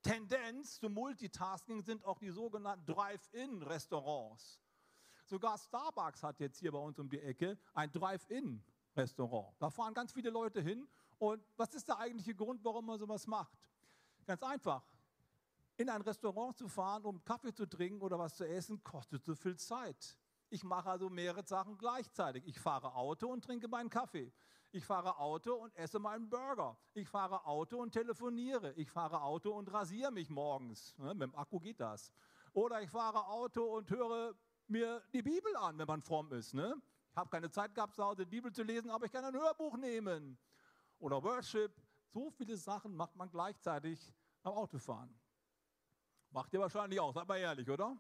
Tendenz 0.04 0.80
zum 0.80 0.94
Multitasking 0.94 1.82
sind 1.82 2.04
auch 2.06 2.20
die 2.20 2.30
sogenannten 2.30 2.86
Drive-In-Restaurants. 2.86 4.60
Sogar 5.26 5.58
Starbucks 5.58 6.22
hat 6.22 6.40
jetzt 6.42 6.60
hier 6.60 6.74
bei 6.74 6.78
uns 6.78 7.00
um 7.00 7.10
die 7.10 7.22
Ecke 7.22 7.58
ein 7.74 7.90
Drive-In-Restaurant. 7.92 9.56
Da 9.60 9.70
fahren 9.70 9.94
ganz 9.94 10.12
viele 10.12 10.30
Leute 10.30 10.62
hin. 10.62 10.88
Und 11.18 11.42
was 11.56 11.74
ist 11.74 11.88
der 11.88 11.98
eigentliche 11.98 12.36
Grund, 12.36 12.64
warum 12.66 12.86
man 12.86 13.00
sowas 13.00 13.26
macht? 13.26 13.58
Ganz 14.26 14.44
einfach. 14.44 14.84
In 15.78 15.90
ein 15.90 16.02
Restaurant 16.02 16.58
zu 16.58 16.68
fahren, 16.68 17.06
um 17.06 17.24
Kaffee 17.24 17.54
zu 17.54 17.66
trinken 17.66 18.02
oder 18.02 18.20
was 18.20 18.36
zu 18.36 18.46
essen, 18.46 18.84
kostet 18.84 19.24
so 19.24 19.34
viel 19.34 19.56
Zeit. 19.56 20.18
Ich 20.54 20.64
mache 20.64 20.88
also 20.88 21.10
mehrere 21.10 21.44
Sachen 21.44 21.80
gleichzeitig. 21.80 22.46
Ich 22.46 22.60
fahre 22.60 22.94
Auto 22.94 23.28
und 23.28 23.44
trinke 23.44 23.68
meinen 23.68 23.90
Kaffee. 23.90 24.32
Ich 24.72 24.86
fahre 24.86 25.18
Auto 25.18 25.56
und 25.56 25.76
esse 25.76 25.98
meinen 25.98 26.30
Burger. 26.30 26.78
Ich 26.94 27.10
fahre 27.10 27.44
Auto 27.48 27.82
und 27.82 27.92
telefoniere. 27.92 28.72
Ich 28.74 28.92
fahre 28.92 29.24
Auto 29.24 29.50
und 29.50 29.74
rasiere 29.74 30.12
mich 30.12 30.30
morgens. 30.30 30.96
Ne, 31.00 31.16
mit 31.16 31.24
dem 31.24 31.36
Akku 31.36 31.60
geht 31.60 31.80
das. 31.80 32.14
Oder 32.54 32.84
ich 32.84 32.92
fahre 32.92 33.26
Auto 33.26 33.64
und 33.64 33.90
höre 33.90 34.36
mir 34.68 35.02
die 35.12 35.24
Bibel 35.24 35.56
an, 35.56 35.80
wenn 35.80 35.88
man 35.88 36.04
fromm 36.04 36.32
ist. 36.34 36.54
Ne? 36.54 36.80
Ich 37.10 37.18
habe 37.18 37.32
keine 37.32 37.50
Zeit 37.50 37.74
gehabt, 37.74 37.96
zu 37.96 38.04
Hause 38.04 38.24
die 38.24 38.30
Bibel 38.30 38.54
zu 38.54 38.62
lesen, 38.62 38.92
aber 38.92 39.08
ich 39.08 39.12
kann 39.12 39.26
ein 39.26 39.34
Hörbuch 39.34 39.76
nehmen. 39.76 40.38
Oder 41.00 41.24
Worship. 41.24 41.82
So 42.10 42.30
viele 42.30 42.58
Sachen 42.58 42.96
macht 42.96 43.16
man 43.16 43.28
gleichzeitig 43.28 44.14
beim 44.44 44.54
Autofahren. 44.54 45.20
Macht 46.30 46.54
ihr 46.54 46.60
wahrscheinlich 46.60 47.00
auch, 47.00 47.12
seid 47.12 47.28
mal 47.28 47.38
ehrlich, 47.38 47.68
oder? 47.68 47.98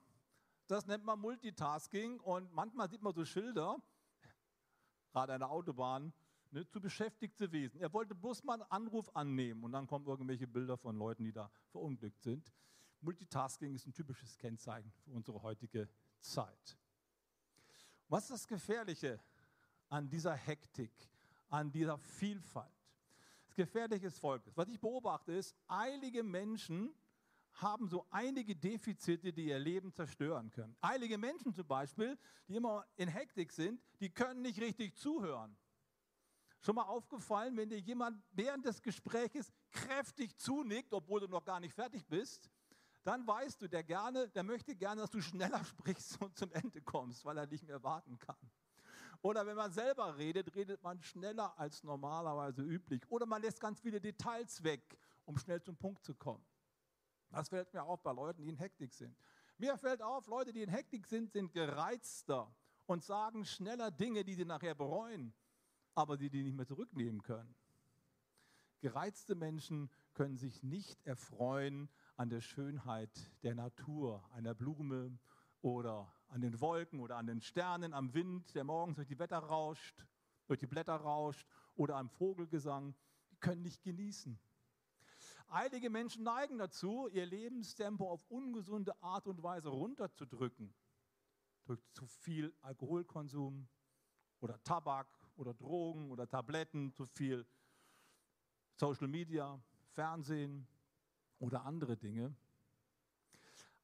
Das 0.67 0.87
nennt 0.87 1.03
man 1.03 1.19
Multitasking 1.19 2.19
und 2.21 2.51
manchmal 2.53 2.89
sieht 2.89 3.01
man 3.01 3.13
so 3.13 3.25
Schilder, 3.25 3.77
gerade 5.11 5.33
an 5.33 5.41
der 5.41 5.49
Autobahn, 5.49 6.13
ne, 6.51 6.67
zu 6.67 6.79
beschäftigte 6.79 7.51
Wesen. 7.51 7.81
Er 7.81 7.91
wollte 7.91 8.15
bloß 8.15 8.43
mal 8.43 8.53
einen 8.53 8.71
Anruf 8.71 9.13
annehmen 9.15 9.63
und 9.63 9.73
dann 9.73 9.87
kommen 9.87 10.05
irgendwelche 10.05 10.47
Bilder 10.47 10.77
von 10.77 10.97
Leuten, 10.97 11.25
die 11.25 11.33
da 11.33 11.51
verunglückt 11.69 12.21
sind. 12.21 12.53
Multitasking 13.01 13.75
ist 13.75 13.85
ein 13.85 13.93
typisches 13.93 14.37
Kennzeichen 14.37 14.91
für 15.03 15.11
unsere 15.11 15.41
heutige 15.41 15.89
Zeit. 16.21 16.77
Was 18.07 18.23
ist 18.23 18.31
das 18.31 18.47
Gefährliche 18.47 19.19
an 19.89 20.09
dieser 20.09 20.33
Hektik, 20.33 20.93
an 21.49 21.71
dieser 21.71 21.97
Vielfalt? 21.97 22.71
Das 23.47 23.55
Gefährliche 23.55 24.07
ist 24.07 24.19
folgendes. 24.19 24.55
Was 24.55 24.69
ich 24.69 24.79
beobachte 24.79 25.33
ist, 25.33 25.55
eilige 25.67 26.23
Menschen 26.23 26.95
haben 27.53 27.87
so 27.87 28.05
einige 28.09 28.55
Defizite, 28.55 29.31
die 29.31 29.47
ihr 29.47 29.59
Leben 29.59 29.93
zerstören 29.93 30.49
können. 30.49 30.75
Eilige 30.81 31.17
Menschen 31.17 31.53
zum 31.53 31.67
Beispiel, 31.67 32.17
die 32.47 32.55
immer 32.55 32.85
in 32.95 33.07
Hektik 33.07 33.51
sind, 33.51 33.81
die 33.99 34.09
können 34.09 34.41
nicht 34.41 34.59
richtig 34.59 34.95
zuhören. 34.95 35.55
Schon 36.61 36.75
mal 36.75 36.83
aufgefallen, 36.83 37.57
wenn 37.57 37.69
dir 37.69 37.79
jemand 37.79 38.23
während 38.31 38.65
des 38.65 38.81
Gespräches 38.81 39.51
kräftig 39.71 40.37
zunickt, 40.37 40.93
obwohl 40.93 41.19
du 41.19 41.27
noch 41.27 41.43
gar 41.43 41.59
nicht 41.59 41.73
fertig 41.73 42.05
bist, 42.07 42.49
dann 43.03 43.27
weißt 43.27 43.61
du, 43.61 43.67
der 43.67 43.83
gerne, 43.83 44.29
der 44.29 44.43
möchte 44.43 44.75
gerne, 44.75 45.01
dass 45.01 45.11
du 45.11 45.21
schneller 45.21 45.63
sprichst 45.65 46.21
und 46.21 46.37
zum 46.37 46.51
Ende 46.53 46.81
kommst, 46.81 47.25
weil 47.25 47.37
er 47.37 47.47
nicht 47.47 47.67
mehr 47.67 47.83
warten 47.83 48.17
kann. 48.17 48.37
Oder 49.21 49.45
wenn 49.45 49.55
man 49.55 49.71
selber 49.71 50.17
redet, 50.17 50.53
redet 50.55 50.81
man 50.81 51.01
schneller 51.01 51.57
als 51.57 51.83
normalerweise 51.83 52.61
üblich. 52.61 53.01
Oder 53.09 53.25
man 53.25 53.41
lässt 53.41 53.59
ganz 53.59 53.79
viele 53.79 54.01
Details 54.01 54.63
weg, 54.63 54.97
um 55.25 55.37
schnell 55.37 55.61
zum 55.61 55.77
Punkt 55.77 56.03
zu 56.03 56.13
kommen. 56.13 56.45
Das 57.33 57.49
fällt 57.49 57.73
mir 57.73 57.83
auf 57.83 58.03
bei 58.03 58.13
Leuten, 58.13 58.43
die 58.43 58.49
in 58.49 58.57
Hektik 58.57 58.93
sind. 58.93 59.17
Mir 59.57 59.75
fällt 59.77 60.03
auf, 60.03 60.27
Leute, 60.27 60.53
die 60.53 60.61
in 60.61 60.69
Hektik 60.69 61.07
sind, 61.07 61.31
sind 61.31 61.51
gereizter 61.51 62.55
und 62.85 63.03
sagen 63.03 63.43
schneller 63.43 63.89
Dinge, 63.89 64.23
die 64.23 64.35
sie 64.35 64.45
nachher 64.45 64.75
bereuen, 64.75 65.33
aber 65.95 66.15
die 66.15 66.29
die 66.29 66.43
nicht 66.43 66.55
mehr 66.55 66.67
zurücknehmen 66.67 67.23
können. 67.23 67.55
Gereizte 68.81 69.33
Menschen 69.33 69.89
können 70.13 70.37
sich 70.37 70.61
nicht 70.61 71.03
erfreuen 71.07 71.89
an 72.17 72.29
der 72.29 72.41
Schönheit 72.41 73.31
der 73.41 73.55
Natur, 73.55 74.29
einer 74.33 74.53
Blume 74.53 75.17
oder 75.61 76.13
an 76.27 76.41
den 76.41 76.61
Wolken 76.61 76.99
oder 76.99 77.17
an 77.17 77.25
den 77.25 77.41
Sternen, 77.41 77.95
am 77.95 78.13
Wind, 78.13 78.53
der 78.53 78.63
morgens 78.63 78.97
durch 78.97 79.07
die 79.07 79.17
Wetter 79.17 79.39
rauscht, 79.39 80.05
durch 80.45 80.59
die 80.59 80.67
Blätter 80.67 80.97
rauscht 80.97 81.47
oder 81.73 81.95
am 81.95 82.09
Vogelgesang. 82.09 82.93
Die 83.31 83.37
können 83.37 83.63
nicht 83.63 83.81
genießen. 83.81 84.39
Einige 85.53 85.91
Menschen 85.91 86.23
neigen 86.23 86.57
dazu, 86.57 87.07
ihr 87.09 87.27
Lebenstempo 87.27 88.09
auf 88.09 88.25
ungesunde 88.27 88.99
Art 89.03 89.27
und 89.27 89.43
Weise 89.43 89.69
runterzudrücken. 89.69 90.73
Durch 91.65 91.79
zu 91.91 92.07
viel 92.07 92.51
Alkoholkonsum 92.63 93.67
oder 94.39 94.63
Tabak 94.63 95.07
oder 95.35 95.53
Drogen 95.53 96.09
oder 96.09 96.27
Tabletten, 96.27 96.91
zu 96.91 97.05
viel 97.05 97.45
Social 98.77 99.07
Media, 99.07 99.61
Fernsehen, 99.91 100.67
oder 101.37 101.65
andere 101.65 101.97
Dinge. 101.97 102.35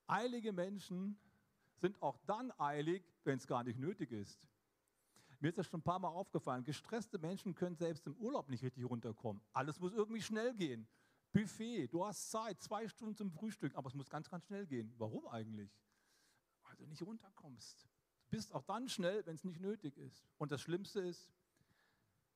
Eilige 0.08 0.52
Menschen 0.52 1.20
sind 1.76 2.02
auch 2.02 2.18
dann 2.26 2.52
eilig, 2.58 3.04
wenn 3.26 3.38
es 3.38 3.46
gar 3.46 3.64
nicht 3.64 3.78
nötig 3.78 4.12
ist. 4.12 4.48
Mir 5.40 5.50
ist 5.50 5.60
das 5.60 5.68
schon 5.68 5.82
ein 5.82 5.84
paar 5.84 6.00
Mal 6.00 6.08
aufgefallen. 6.08 6.64
Gestresste 6.64 7.20
Menschen 7.20 7.54
können 7.54 7.76
selbst 7.76 8.08
im 8.08 8.16
Urlaub 8.16 8.50
nicht 8.50 8.64
richtig 8.64 8.90
runterkommen. 8.90 9.44
Alles 9.54 9.80
muss 9.80 9.94
irgendwie 9.94 10.22
schnell 10.24 10.56
gehen. 10.56 10.88
Buffet, 11.31 11.88
du 11.88 12.05
hast 12.05 12.31
Zeit, 12.31 12.62
zwei 12.62 12.88
Stunden 12.88 13.15
zum 13.15 13.31
Frühstück, 13.31 13.75
aber 13.75 13.88
es 13.88 13.93
muss 13.93 14.09
ganz, 14.09 14.29
ganz 14.29 14.45
schnell 14.45 14.65
gehen. 14.65 14.93
Warum 14.98 15.27
eigentlich? 15.27 15.71
Weil 16.63 16.75
du 16.75 16.86
nicht 16.88 17.01
runterkommst. 17.01 17.88
Du 18.29 18.38
bist 18.38 18.53
auch 18.53 18.63
dann 18.63 18.89
schnell, 18.89 19.25
wenn 19.25 19.36
es 19.36 19.43
nicht 19.43 19.59
nötig 19.59 19.98
ist. 19.98 20.27
Und 20.38 20.51
das 20.51 20.62
Schlimmste 20.62 21.01
ist, 21.01 21.29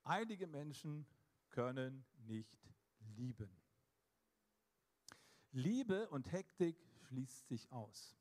einige 0.03 0.47
Menschen 0.47 1.05
können 1.49 2.05
nicht 2.25 2.57
lieben. 3.15 3.49
Liebe 5.51 6.09
und 6.09 6.31
Hektik 6.31 6.75
schließt 7.07 7.47
sich 7.47 7.71
aus. 7.71 8.17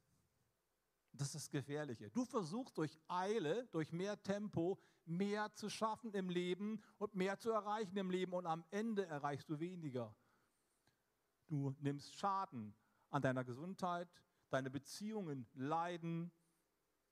Das 1.14 1.28
ist 1.28 1.34
das 1.34 1.50
Gefährliche. 1.50 2.10
Du 2.10 2.24
versuchst 2.24 2.76
durch 2.78 2.98
Eile, 3.08 3.66
durch 3.68 3.92
mehr 3.92 4.22
Tempo, 4.22 4.78
mehr 5.04 5.52
zu 5.54 5.68
schaffen 5.68 6.12
im 6.14 6.30
Leben 6.30 6.82
und 6.98 7.14
mehr 7.14 7.38
zu 7.38 7.50
erreichen 7.50 7.96
im 7.96 8.10
Leben 8.10 8.32
und 8.32 8.46
am 8.46 8.64
Ende 8.70 9.06
erreichst 9.06 9.48
du 9.48 9.58
weniger. 9.60 10.14
Du 11.48 11.74
nimmst 11.80 12.14
Schaden 12.14 12.74
an 13.10 13.22
deiner 13.22 13.44
Gesundheit, 13.44 14.08
deine 14.50 14.70
Beziehungen 14.70 15.46
leiden, 15.54 16.32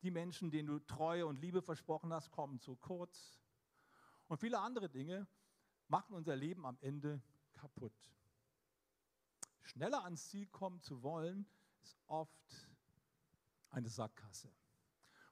die 0.02 0.10
Menschen, 0.10 0.50
denen 0.50 0.68
du 0.68 0.78
Treue 0.78 1.26
und 1.26 1.40
Liebe 1.40 1.62
versprochen 1.62 2.12
hast, 2.12 2.30
kommen 2.30 2.58
zu 2.58 2.76
kurz. 2.76 3.40
Und 4.28 4.38
viele 4.38 4.60
andere 4.60 4.88
Dinge 4.88 5.26
machen 5.88 6.14
unser 6.14 6.36
Leben 6.36 6.64
am 6.64 6.78
Ende 6.80 7.22
kaputt 7.52 8.10
schneller 9.70 10.04
ans 10.04 10.28
Ziel 10.28 10.46
kommen 10.48 10.80
zu 10.80 11.02
wollen, 11.02 11.46
ist 11.82 11.96
oft 12.06 12.68
eine 13.70 13.88
Sackgasse. 13.88 14.50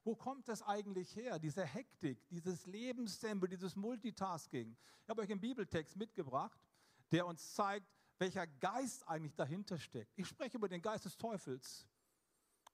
Wo 0.05 0.15
kommt 0.15 0.49
das 0.49 0.63
eigentlich 0.63 1.15
her, 1.17 1.39
diese 1.39 1.65
Hektik, 1.65 2.27
dieses 2.29 2.67
Lebenstempo, 2.67 3.47
dieses 3.47 3.77
Multitasking? 3.77 4.77
Ich 5.03 5.09
habe 5.11 5.23
euch 5.23 5.31
einen 5.31 5.41
Bibeltext 5.41 5.97
mitgebracht, 5.97 6.59
der 7.11 7.27
uns 7.27 7.55
zeigt, 7.55 7.87
welcher 8.19 8.47
Geist 8.47 9.07
eigentlich 9.09 9.35
dahinter 9.35 9.79
steckt. 9.79 10.13
Ich 10.17 10.27
spreche 10.27 10.57
über 10.57 10.69
den 10.69 10.83
Geist 10.83 11.05
des 11.05 11.17
Teufels. 11.17 11.87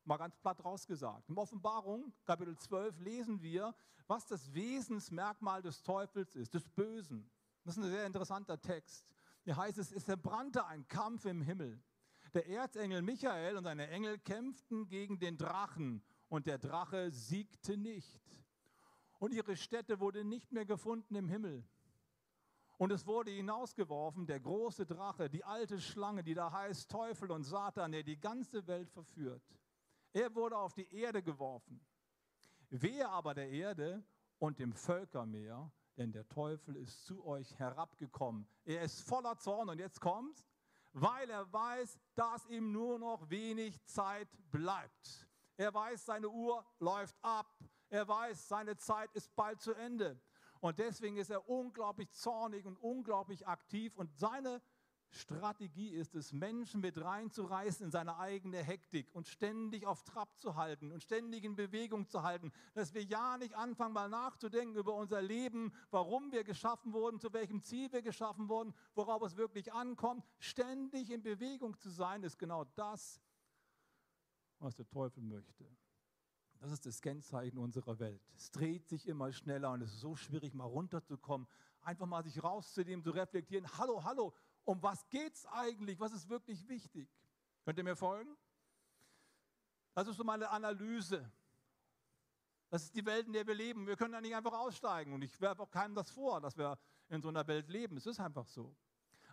Mal 0.04 0.16
ganz 0.16 0.36
platt 0.36 0.62
rausgesagt. 0.64 1.28
In 1.28 1.38
Offenbarung, 1.38 2.12
Kapitel 2.24 2.56
12, 2.56 2.98
lesen 3.00 3.42
wir, 3.42 3.74
was 4.06 4.26
das 4.26 4.52
Wesensmerkmal 4.52 5.62
des 5.62 5.82
Teufels 5.82 6.34
ist, 6.34 6.52
des 6.52 6.68
Bösen. 6.68 7.30
Das 7.64 7.76
ist 7.76 7.82
ein 7.82 7.90
sehr 7.90 8.06
interessanter 8.06 8.60
Text. 8.60 9.06
Hier 9.44 9.56
heißt 9.56 9.78
es, 9.78 9.92
es 9.92 10.08
entbrannte 10.08 10.66
ein 10.66 10.86
Kampf 10.88 11.24
im 11.24 11.40
Himmel. 11.40 11.82
Der 12.34 12.48
Erzengel 12.48 13.00
Michael 13.00 13.56
und 13.56 13.64
seine 13.64 13.88
Engel 13.88 14.18
kämpften 14.18 14.88
gegen 14.88 15.18
den 15.18 15.38
Drachen 15.38 16.02
und 16.28 16.46
der 16.46 16.58
Drache 16.58 17.10
siegte 17.10 17.76
nicht. 17.76 18.20
Und 19.18 19.32
ihre 19.32 19.56
Stätte 19.56 20.00
wurde 20.00 20.24
nicht 20.24 20.52
mehr 20.52 20.66
gefunden 20.66 21.14
im 21.14 21.28
Himmel. 21.28 21.64
Und 22.76 22.90
es 22.90 23.06
wurde 23.06 23.30
hinausgeworfen, 23.30 24.26
der 24.26 24.40
große 24.40 24.84
Drache, 24.84 25.30
die 25.30 25.44
alte 25.44 25.80
Schlange, 25.80 26.24
die 26.24 26.34
da 26.34 26.50
heißt 26.50 26.90
Teufel 26.90 27.30
und 27.30 27.44
Satan, 27.44 27.92
der 27.92 28.02
die 28.02 28.20
ganze 28.20 28.66
Welt 28.66 28.90
verführt. 28.90 29.42
Er 30.12 30.34
wurde 30.34 30.56
auf 30.56 30.74
die 30.74 30.92
Erde 30.94 31.22
geworfen. 31.22 31.80
Wehe 32.70 33.08
aber 33.08 33.34
der 33.34 33.50
Erde 33.50 34.04
und 34.38 34.58
dem 34.58 34.72
Völkermeer, 34.72 35.70
denn 35.96 36.12
der 36.12 36.28
Teufel 36.28 36.76
ist 36.76 37.04
zu 37.04 37.24
euch 37.24 37.56
herabgekommen. 37.58 38.48
Er 38.64 38.82
ist 38.82 39.00
voller 39.02 39.36
Zorn 39.38 39.68
und 39.68 39.78
jetzt 39.78 40.00
kommt's, 40.00 40.44
weil 40.92 41.30
er 41.30 41.52
weiß, 41.52 41.98
dass 42.14 42.46
ihm 42.46 42.72
nur 42.72 42.98
noch 42.98 43.30
wenig 43.30 43.84
Zeit 43.84 44.28
bleibt. 44.50 45.28
Er 45.56 45.72
weiß, 45.72 46.06
seine 46.06 46.28
Uhr 46.28 46.64
läuft 46.80 47.16
ab. 47.22 47.46
Er 47.90 48.08
weiß, 48.08 48.48
seine 48.48 48.76
Zeit 48.76 49.12
ist 49.12 49.34
bald 49.36 49.60
zu 49.60 49.72
Ende. 49.74 50.20
Und 50.64 50.78
deswegen 50.78 51.18
ist 51.18 51.28
er 51.28 51.46
unglaublich 51.46 52.10
zornig 52.12 52.64
und 52.64 52.78
unglaublich 52.78 53.46
aktiv 53.46 53.94
und 53.96 54.10
seine 54.16 54.62
Strategie 55.10 55.90
ist 55.90 56.14
es, 56.14 56.32
Menschen 56.32 56.80
mit 56.80 56.98
reinzureißen 56.98 57.84
in 57.84 57.90
seine 57.90 58.16
eigene 58.16 58.62
Hektik 58.62 59.14
und 59.14 59.28
ständig 59.28 59.84
auf 59.84 60.04
Trab 60.04 60.34
zu 60.38 60.56
halten 60.56 60.90
und 60.90 61.02
ständig 61.02 61.44
in 61.44 61.54
Bewegung 61.54 62.08
zu 62.08 62.22
halten, 62.22 62.50
dass 62.72 62.94
wir 62.94 63.04
ja 63.04 63.36
nicht 63.36 63.52
anfangen, 63.52 63.92
mal 63.92 64.08
nachzudenken 64.08 64.74
über 64.74 64.94
unser 64.94 65.20
Leben, 65.20 65.70
warum 65.90 66.32
wir 66.32 66.44
geschaffen 66.44 66.94
wurden, 66.94 67.20
zu 67.20 67.34
welchem 67.34 67.62
Ziel 67.62 67.92
wir 67.92 68.00
geschaffen 68.00 68.48
wurden, 68.48 68.72
worauf 68.94 69.20
es 69.20 69.36
wirklich 69.36 69.70
ankommt. 69.70 70.24
Ständig 70.38 71.10
in 71.10 71.22
Bewegung 71.22 71.76
zu 71.76 71.90
sein, 71.90 72.22
ist 72.22 72.38
genau 72.38 72.64
das, 72.74 73.20
was 74.60 74.74
der 74.74 74.88
Teufel 74.88 75.22
möchte. 75.22 75.68
Das 76.64 76.72
ist 76.72 76.86
das 76.86 77.02
Kennzeichen 77.02 77.58
unserer 77.58 77.98
Welt. 77.98 78.22
Es 78.34 78.50
dreht 78.50 78.88
sich 78.88 79.06
immer 79.06 79.30
schneller 79.34 79.72
und 79.72 79.82
es 79.82 79.92
ist 79.92 80.00
so 80.00 80.16
schwierig, 80.16 80.54
mal 80.54 80.64
runterzukommen, 80.64 81.46
einfach 81.82 82.06
mal 82.06 82.24
sich 82.24 82.42
rauszunehmen, 82.42 83.04
zu 83.04 83.10
reflektieren. 83.10 83.70
Hallo, 83.76 84.02
hallo, 84.02 84.32
um 84.64 84.82
was 84.82 85.06
geht 85.10 85.34
es 85.34 85.44
eigentlich? 85.44 86.00
Was 86.00 86.14
ist 86.14 86.26
wirklich 86.30 86.66
wichtig? 86.66 87.06
Könnt 87.66 87.76
ihr 87.76 87.84
mir 87.84 87.96
folgen? 87.96 88.34
Das 89.92 90.08
ist 90.08 90.16
so 90.16 90.24
meine 90.24 90.48
Analyse. 90.48 91.30
Das 92.70 92.84
ist 92.84 92.96
die 92.96 93.04
Welt, 93.04 93.26
in 93.26 93.34
der 93.34 93.46
wir 93.46 93.54
leben. 93.54 93.86
Wir 93.86 93.96
können 93.96 94.12
da 94.12 94.22
nicht 94.22 94.34
einfach 94.34 94.58
aussteigen. 94.58 95.12
Und 95.12 95.20
ich 95.20 95.38
werfe 95.42 95.64
auch 95.64 95.70
keinem 95.70 95.94
das 95.94 96.08
vor, 96.08 96.40
dass 96.40 96.56
wir 96.56 96.78
in 97.10 97.20
so 97.20 97.28
einer 97.28 97.46
Welt 97.46 97.68
leben. 97.68 97.98
Es 97.98 98.06
ist 98.06 98.20
einfach 98.20 98.46
so. 98.46 98.74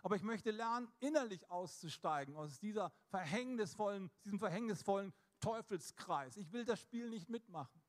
Aber 0.02 0.16
ich 0.16 0.22
möchte 0.22 0.50
lernen, 0.50 0.92
innerlich 1.00 1.48
auszusteigen 1.50 2.36
aus 2.36 2.58
dieser 2.58 2.92
verhängnisvollen, 3.06 4.10
diesem 4.22 4.38
verhängnisvollen 4.38 5.14
Teufelskreis. 5.42 6.38
Ich 6.38 6.50
will 6.52 6.64
das 6.64 6.80
Spiel 6.80 7.10
nicht 7.10 7.28
mitmachen. 7.28 7.82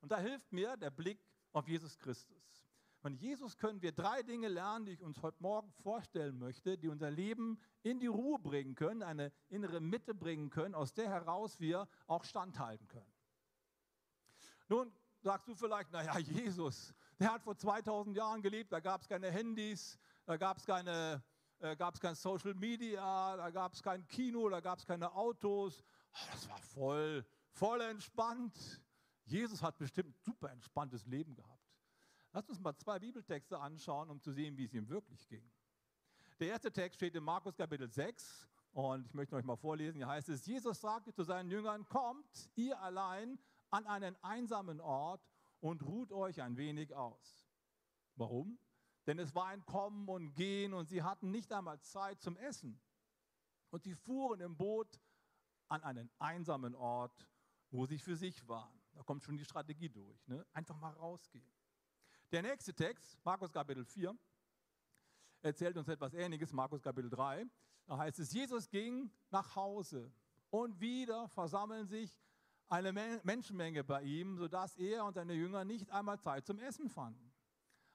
Und 0.00 0.10
da 0.10 0.18
hilft 0.18 0.52
mir 0.52 0.76
der 0.76 0.90
Blick 0.90 1.20
auf 1.52 1.68
Jesus 1.68 1.96
Christus. 1.98 2.66
Von 3.00 3.14
Jesus 3.14 3.56
können 3.56 3.80
wir 3.80 3.92
drei 3.92 4.24
Dinge 4.24 4.48
lernen, 4.48 4.86
die 4.86 4.92
ich 4.92 5.02
uns 5.02 5.22
heute 5.22 5.40
Morgen 5.40 5.70
vorstellen 5.82 6.36
möchte, 6.38 6.76
die 6.76 6.88
unser 6.88 7.10
Leben 7.10 7.60
in 7.82 8.00
die 8.00 8.08
Ruhe 8.08 8.40
bringen 8.40 8.74
können, 8.74 9.04
eine 9.04 9.32
innere 9.48 9.80
Mitte 9.80 10.14
bringen 10.14 10.50
können, 10.50 10.74
aus 10.74 10.94
der 10.94 11.08
heraus 11.08 11.60
wir 11.60 11.86
auch 12.08 12.24
standhalten 12.24 12.88
können. 12.88 13.12
Nun 14.68 14.92
sagst 15.20 15.46
du 15.46 15.54
vielleicht, 15.54 15.92
naja, 15.92 16.18
Jesus, 16.18 16.92
der 17.20 17.32
hat 17.32 17.42
vor 17.44 17.56
2000 17.56 18.16
Jahren 18.16 18.42
gelebt, 18.42 18.72
da 18.72 18.80
gab 18.80 19.02
es 19.02 19.08
keine 19.08 19.30
Handys, 19.30 19.96
da 20.26 20.36
gab 20.36 20.58
es 20.58 20.66
keine 20.66 21.22
äh, 21.60 21.74
gab 21.74 21.94
es 21.94 22.00
kein 22.00 22.14
Social 22.14 22.54
Media, 22.54 23.36
da 23.36 23.50
gab 23.50 23.72
es 23.72 23.82
kein 23.82 24.06
Kino, 24.06 24.48
da 24.48 24.60
gab 24.60 24.78
es 24.78 24.86
keine 24.86 25.12
Autos. 25.12 25.82
Oh, 26.20 26.28
das 26.32 26.48
war 26.48 26.58
voll, 26.58 27.24
voll 27.50 27.80
entspannt. 27.80 28.82
Jesus 29.24 29.62
hat 29.62 29.78
bestimmt 29.78 30.10
ein 30.10 30.20
super 30.20 30.50
entspanntes 30.50 31.06
Leben 31.06 31.34
gehabt. 31.34 31.58
Lass 32.32 32.48
uns 32.48 32.60
mal 32.60 32.76
zwei 32.76 32.98
Bibeltexte 32.98 33.58
anschauen, 33.58 34.10
um 34.10 34.20
zu 34.20 34.32
sehen, 34.32 34.56
wie 34.56 34.64
es 34.64 34.74
ihm 34.74 34.88
wirklich 34.88 35.26
ging. 35.28 35.50
Der 36.40 36.48
erste 36.48 36.70
Text 36.70 36.96
steht 36.96 37.14
in 37.14 37.24
Markus 37.24 37.56
Kapitel 37.56 37.90
6 37.90 38.48
und 38.72 39.06
ich 39.06 39.14
möchte 39.14 39.34
euch 39.34 39.44
mal 39.44 39.56
vorlesen. 39.56 39.96
Hier 39.96 40.06
heißt 40.06 40.28
es, 40.28 40.46
Jesus 40.46 40.80
sagte 40.80 41.12
zu 41.12 41.24
seinen 41.24 41.50
Jüngern, 41.50 41.86
kommt 41.88 42.50
ihr 42.54 42.80
allein 42.80 43.38
an 43.70 43.86
einen 43.86 44.16
einsamen 44.22 44.80
Ort 44.80 45.26
und 45.60 45.82
ruht 45.82 46.12
euch 46.12 46.40
ein 46.40 46.56
wenig 46.56 46.94
aus. 46.94 47.48
Warum? 48.14 48.58
Denn 49.06 49.18
es 49.18 49.34
war 49.34 49.46
ein 49.46 49.64
Kommen 49.64 50.08
und 50.08 50.34
Gehen 50.34 50.74
und 50.74 50.88
sie 50.88 51.02
hatten 51.02 51.30
nicht 51.30 51.52
einmal 51.52 51.80
Zeit 51.80 52.20
zum 52.20 52.36
Essen. 52.36 52.80
Und 53.70 53.82
sie 53.82 53.94
fuhren 53.94 54.40
im 54.40 54.56
Boot 54.56 55.00
an 55.68 55.82
einen 55.82 56.10
einsamen 56.18 56.74
Ort, 56.74 57.28
wo 57.70 57.86
sie 57.86 57.98
für 57.98 58.16
sich 58.16 58.46
waren. 58.48 58.80
Da 58.92 59.02
kommt 59.02 59.24
schon 59.24 59.36
die 59.36 59.44
Strategie 59.44 59.88
durch. 59.88 60.26
Ne? 60.26 60.44
Einfach 60.52 60.76
mal 60.76 60.92
rausgehen. 60.92 61.50
Der 62.32 62.42
nächste 62.42 62.74
Text, 62.74 63.18
Markus 63.24 63.52
Kapitel 63.52 63.84
4, 63.84 64.16
erzählt 65.42 65.76
uns 65.76 65.88
etwas 65.88 66.14
Ähnliches, 66.14 66.52
Markus 66.52 66.82
Kapitel 66.82 67.10
3. 67.10 67.46
Da 67.86 67.96
heißt 67.96 68.18
es, 68.18 68.32
Jesus 68.32 68.68
ging 68.68 69.10
nach 69.30 69.56
Hause 69.56 70.12
und 70.50 70.80
wieder 70.80 71.28
versammeln 71.28 71.86
sich 71.86 72.20
eine 72.68 72.92
Menschenmenge 73.22 73.82
bei 73.82 74.02
ihm, 74.02 74.36
sodass 74.36 74.76
er 74.76 75.04
und 75.04 75.14
seine 75.14 75.32
Jünger 75.32 75.64
nicht 75.64 75.90
einmal 75.90 76.20
Zeit 76.20 76.46
zum 76.46 76.58
Essen 76.58 76.90
fanden. 76.90 77.32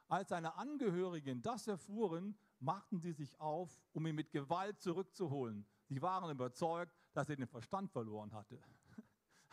Als 0.07 0.29
seine 0.29 0.55
Angehörigen 0.55 1.41
das 1.41 1.67
erfuhren, 1.67 2.37
machten 2.59 2.99
sie 2.99 3.11
sich 3.11 3.39
auf, 3.39 3.79
um 3.93 4.05
ihn 4.07 4.15
mit 4.15 4.31
Gewalt 4.31 4.79
zurückzuholen. 4.79 5.65
Sie 5.89 6.01
waren 6.01 6.31
überzeugt, 6.31 6.97
dass 7.13 7.29
er 7.29 7.35
den 7.35 7.47
Verstand 7.47 7.91
verloren 7.91 8.33
hatte. 8.33 8.59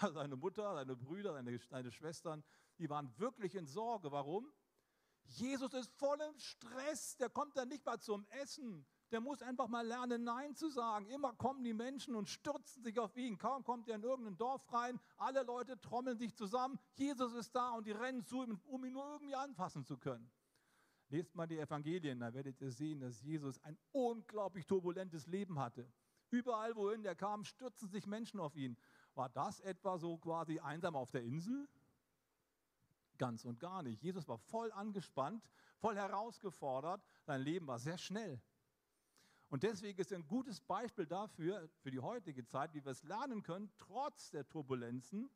Also 0.02 0.14
seine 0.14 0.35
Mutter, 0.35 0.73
seine 0.75 0.97
Brüder, 0.97 1.35
seine, 1.35 1.59
seine 1.59 1.93
Schwestern, 1.93 2.43
die 2.79 2.88
waren 2.88 3.12
wirklich 3.19 3.55
in 3.55 3.67
Sorge. 3.67 4.11
Warum? 4.11 4.50
Jesus 5.25 5.75
ist 5.75 5.93
voll 5.93 6.19
im 6.23 6.38
Stress, 6.38 7.19
der 7.19 7.29
kommt 7.29 7.57
dann 7.57 7.69
nicht 7.69 7.85
mal 7.85 8.00
zum 8.00 8.26
Essen. 8.31 8.87
Der 9.11 9.21
muss 9.21 9.43
einfach 9.43 9.69
mal 9.69 9.87
lernen, 9.87 10.25
Nein 10.25 10.55
zu 10.55 10.69
sagen. 10.71 11.07
Immer 11.07 11.35
kommen 11.35 11.64
die 11.64 11.75
Menschen 11.75 12.14
und 12.14 12.29
stürzen 12.29 12.83
sich 12.83 12.99
auf 12.99 13.17
ihn. 13.17 13.38
Kaum 13.38 13.64
kommt 13.64 13.88
er 13.88 13.97
in 13.97 14.02
irgendein 14.02 14.38
Dorf 14.38 14.73
rein, 14.73 15.00
alle 15.17 15.43
Leute 15.43 15.81
trommeln 15.81 16.17
sich 16.17 16.35
zusammen. 16.35 16.79
Jesus 16.95 17.35
ist 17.35 17.55
da 17.55 17.71
und 17.71 17.87
die 17.87 17.93
rennen 17.93 18.25
zu 18.25 18.43
ihm, 18.43 18.61
um 18.64 18.85
ihn 18.85 18.93
nur 18.93 19.05
irgendwie 19.05 19.35
anfassen 19.35 19.85
zu 19.85 19.99
können. 19.99 20.31
Lest 21.09 21.35
mal 21.35 21.49
die 21.49 21.59
Evangelien, 21.59 22.21
da 22.21 22.33
werdet 22.33 22.61
ihr 22.61 22.70
sehen, 22.70 23.01
dass 23.01 23.20
Jesus 23.20 23.59
ein 23.64 23.77
unglaublich 23.90 24.64
turbulentes 24.64 25.27
Leben 25.27 25.59
hatte. 25.59 25.92
Überall, 26.31 26.77
wohin 26.77 27.05
er 27.05 27.14
kam, 27.14 27.45
stürzen 27.45 27.88
sich 27.88 28.07
Menschen 28.07 28.40
auf 28.40 28.57
ihn. 28.57 28.77
War 29.14 29.29
das 29.29 29.61
etwa 29.61 29.99
so 29.99 30.16
quasi 30.19 30.61
einsam 30.61 30.97
auf 30.97 31.11
der 31.11 31.23
Insel? 31.23 31.69
Ganz 33.19 33.45
und 33.45 33.61
gar 33.61 33.83
nicht. 33.83 34.03
Jesus 34.03 34.27
war 34.29 34.38
voll 34.38 34.73
angespannt, 34.73 35.51
voll 35.79 35.97
herausgefordert. 35.97 37.03
Sein 37.27 37.43
Leben 37.43 37.66
war 37.66 37.79
sehr 37.79 37.99
schnell. 37.99 38.40
Und 39.49 39.64
deswegen 39.64 40.01
ist 40.01 40.12
ein 40.12 40.27
gutes 40.29 40.61
Beispiel 40.61 41.07
dafür, 41.07 41.69
für 41.81 41.90
die 41.90 41.99
heutige 41.99 42.47
Zeit, 42.47 42.73
wie 42.73 42.85
wir 42.85 42.93
es 42.93 43.03
lernen 43.03 43.43
können, 43.43 43.71
trotz 43.77 44.31
der 44.31 44.49
Turbulenzen 44.49 45.29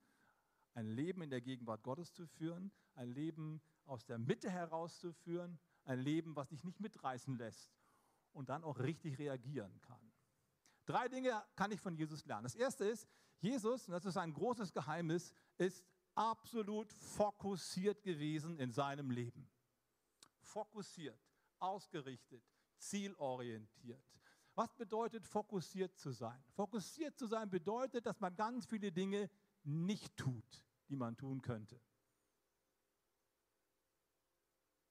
ein 0.74 0.86
Leben 0.86 1.22
in 1.22 1.30
der 1.30 1.40
Gegenwart 1.40 1.82
Gottes 1.82 2.12
zu 2.12 2.26
führen, 2.26 2.72
ein 2.94 3.08
Leben 3.08 3.60
aus 3.86 4.04
der 4.04 4.18
Mitte 4.18 4.50
herauszuführen, 4.50 5.58
ein 5.84 5.98
Leben, 5.98 6.36
was 6.36 6.48
dich 6.48 6.62
nicht 6.64 6.80
mitreißen 6.80 7.36
lässt 7.36 7.72
und 8.32 8.48
dann 8.48 8.64
auch 8.64 8.78
richtig 8.78 9.18
reagieren 9.18 9.80
kann. 9.82 10.03
Drei 10.86 11.08
Dinge 11.08 11.42
kann 11.56 11.72
ich 11.72 11.80
von 11.80 11.96
Jesus 11.96 12.24
lernen. 12.26 12.44
Das 12.44 12.54
erste 12.54 12.84
ist, 12.84 13.08
Jesus, 13.40 13.88
und 13.88 13.92
das 13.92 14.04
ist 14.04 14.16
ein 14.16 14.32
großes 14.32 14.72
Geheimnis, 14.72 15.32
ist 15.56 15.84
absolut 16.14 16.92
fokussiert 16.92 18.02
gewesen 18.02 18.58
in 18.58 18.72
seinem 18.72 19.10
Leben. 19.10 19.48
Fokussiert, 20.40 21.20
ausgerichtet, 21.58 22.44
zielorientiert. 22.76 24.04
Was 24.54 24.72
bedeutet 24.74 25.26
fokussiert 25.26 25.96
zu 25.98 26.12
sein? 26.12 26.42
Fokussiert 26.52 27.18
zu 27.18 27.26
sein 27.26 27.50
bedeutet, 27.50 28.06
dass 28.06 28.20
man 28.20 28.36
ganz 28.36 28.66
viele 28.66 28.92
Dinge 28.92 29.28
nicht 29.64 30.16
tut, 30.16 30.64
die 30.88 30.96
man 30.96 31.16
tun 31.16 31.42
könnte. 31.42 31.80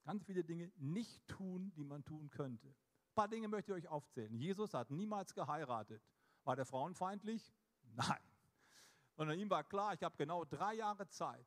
Ganz 0.04 0.26
viele 0.26 0.44
Dinge 0.44 0.72
nicht 0.76 1.26
tun, 1.28 1.72
die 1.76 1.86
man 1.86 2.04
tun 2.04 2.30
könnte. 2.30 2.76
Ein 3.14 3.16
paar 3.16 3.28
Dinge 3.28 3.48
möchte 3.48 3.72
ich 3.72 3.86
euch 3.86 3.88
aufzählen. 3.88 4.34
Jesus 4.34 4.74
hat 4.74 4.90
niemals 4.90 5.36
geheiratet. 5.36 6.02
War 6.46 6.56
der 6.56 6.66
frauenfeindlich? 6.66 7.54
Nein. 7.94 8.24
Sondern 9.16 9.38
ihm 9.38 9.52
war 9.52 9.64
klar, 9.64 9.94
ich 9.94 10.02
habe 10.02 10.18
genau 10.18 10.46
drei 10.46 10.74
Jahre 10.74 11.08
Zeit, 11.08 11.46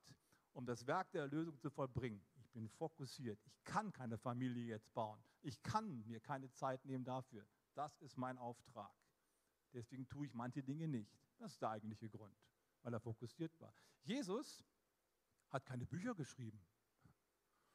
um 0.52 0.64
das 0.64 0.86
Werk 0.86 1.10
der 1.10 1.22
Erlösung 1.22 1.58
zu 1.58 1.68
vollbringen. 1.68 2.24
Ich 2.36 2.48
bin 2.52 2.68
fokussiert. 2.68 3.40
Ich 3.46 3.64
kann 3.64 3.92
keine 3.92 4.16
Familie 4.16 4.64
jetzt 4.64 4.94
bauen. 4.94 5.20
Ich 5.42 5.60
kann 5.64 6.06
mir 6.06 6.20
keine 6.20 6.52
Zeit 6.52 6.84
nehmen 6.84 7.04
dafür. 7.04 7.44
Das 7.74 8.00
ist 8.00 8.16
mein 8.16 8.38
Auftrag. 8.38 8.94
Deswegen 9.72 10.08
tue 10.08 10.26
ich 10.26 10.34
manche 10.34 10.62
Dinge 10.62 10.86
nicht. 10.86 11.18
Das 11.38 11.54
ist 11.54 11.62
der 11.62 11.70
eigentliche 11.70 12.08
Grund, 12.08 12.38
weil 12.82 12.94
er 12.94 13.00
fokussiert 13.00 13.60
war. 13.60 13.74
Jesus 14.04 14.64
hat 15.48 15.66
keine 15.66 15.84
Bücher 15.84 16.14
geschrieben. 16.14 16.64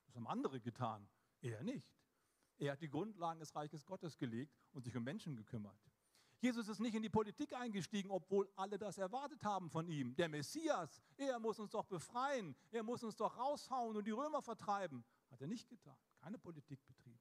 Das 0.05 0.15
haben 0.15 0.27
andere 0.27 0.61
getan. 0.61 1.09
Er 1.41 1.61
nicht. 1.61 2.00
Er 2.61 2.73
hat 2.73 2.81
die 2.81 2.89
Grundlagen 2.89 3.39
des 3.39 3.55
Reiches 3.55 3.83
Gottes 3.83 4.19
gelegt 4.19 4.55
und 4.73 4.83
sich 4.83 4.95
um 4.95 5.03
Menschen 5.03 5.35
gekümmert. 5.35 5.79
Jesus 6.39 6.67
ist 6.67 6.79
nicht 6.79 6.93
in 6.93 7.01
die 7.01 7.09
Politik 7.09 7.53
eingestiegen, 7.53 8.11
obwohl 8.11 8.47
alle 8.55 8.77
das 8.77 8.99
erwartet 8.99 9.43
haben 9.43 9.69
von 9.71 9.87
ihm. 9.87 10.15
Der 10.15 10.29
Messias, 10.29 11.01
er 11.17 11.39
muss 11.39 11.59
uns 11.59 11.71
doch 11.71 11.85
befreien, 11.85 12.55
er 12.69 12.83
muss 12.83 13.03
uns 13.03 13.15
doch 13.15 13.35
raushauen 13.35 13.97
und 13.97 14.05
die 14.05 14.11
Römer 14.11 14.43
vertreiben. 14.43 15.03
Hat 15.31 15.41
er 15.41 15.47
nicht 15.47 15.69
getan, 15.69 15.97
keine 16.19 16.37
Politik 16.37 16.85
betrieben. 16.85 17.19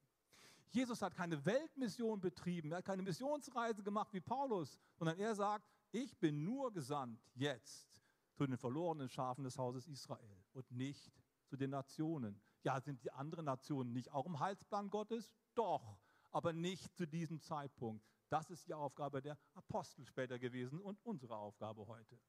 Jesus 0.69 1.01
hat 1.01 1.15
keine 1.15 1.43
Weltmission 1.43 2.21
betrieben, 2.21 2.71
er 2.71 2.77
hat 2.77 2.85
keine 2.85 3.01
Missionsreise 3.01 3.81
gemacht 3.81 4.13
wie 4.13 4.21
Paulus, 4.21 4.79
sondern 4.95 5.17
er 5.17 5.33
sagt, 5.33 5.67
ich 5.91 6.15
bin 6.19 6.43
nur 6.43 6.71
gesandt 6.71 7.19
jetzt 7.33 7.99
zu 8.35 8.45
den 8.45 8.57
verlorenen 8.57 9.09
Schafen 9.09 9.43
des 9.43 9.57
Hauses 9.57 9.87
Israel 9.87 10.43
und 10.53 10.71
nicht 10.71 11.11
zu 11.47 11.57
den 11.57 11.71
Nationen. 11.71 12.39
Ja, 12.63 12.79
sind 12.79 13.03
die 13.03 13.11
anderen 13.11 13.45
Nationen 13.45 13.91
nicht 13.91 14.11
auch 14.11 14.25
im 14.25 14.39
Heilsplan 14.39 14.89
Gottes? 14.89 15.31
Doch, 15.55 15.97
aber 16.31 16.53
nicht 16.53 16.95
zu 16.95 17.07
diesem 17.07 17.41
Zeitpunkt. 17.41 18.05
Das 18.29 18.49
ist 18.49 18.67
die 18.67 18.73
Aufgabe 18.73 19.21
der 19.21 19.37
Apostel 19.53 20.05
später 20.05 20.39
gewesen 20.39 20.79
und 20.79 20.99
unsere 21.03 21.35
Aufgabe 21.35 21.85
heute. 21.87 22.19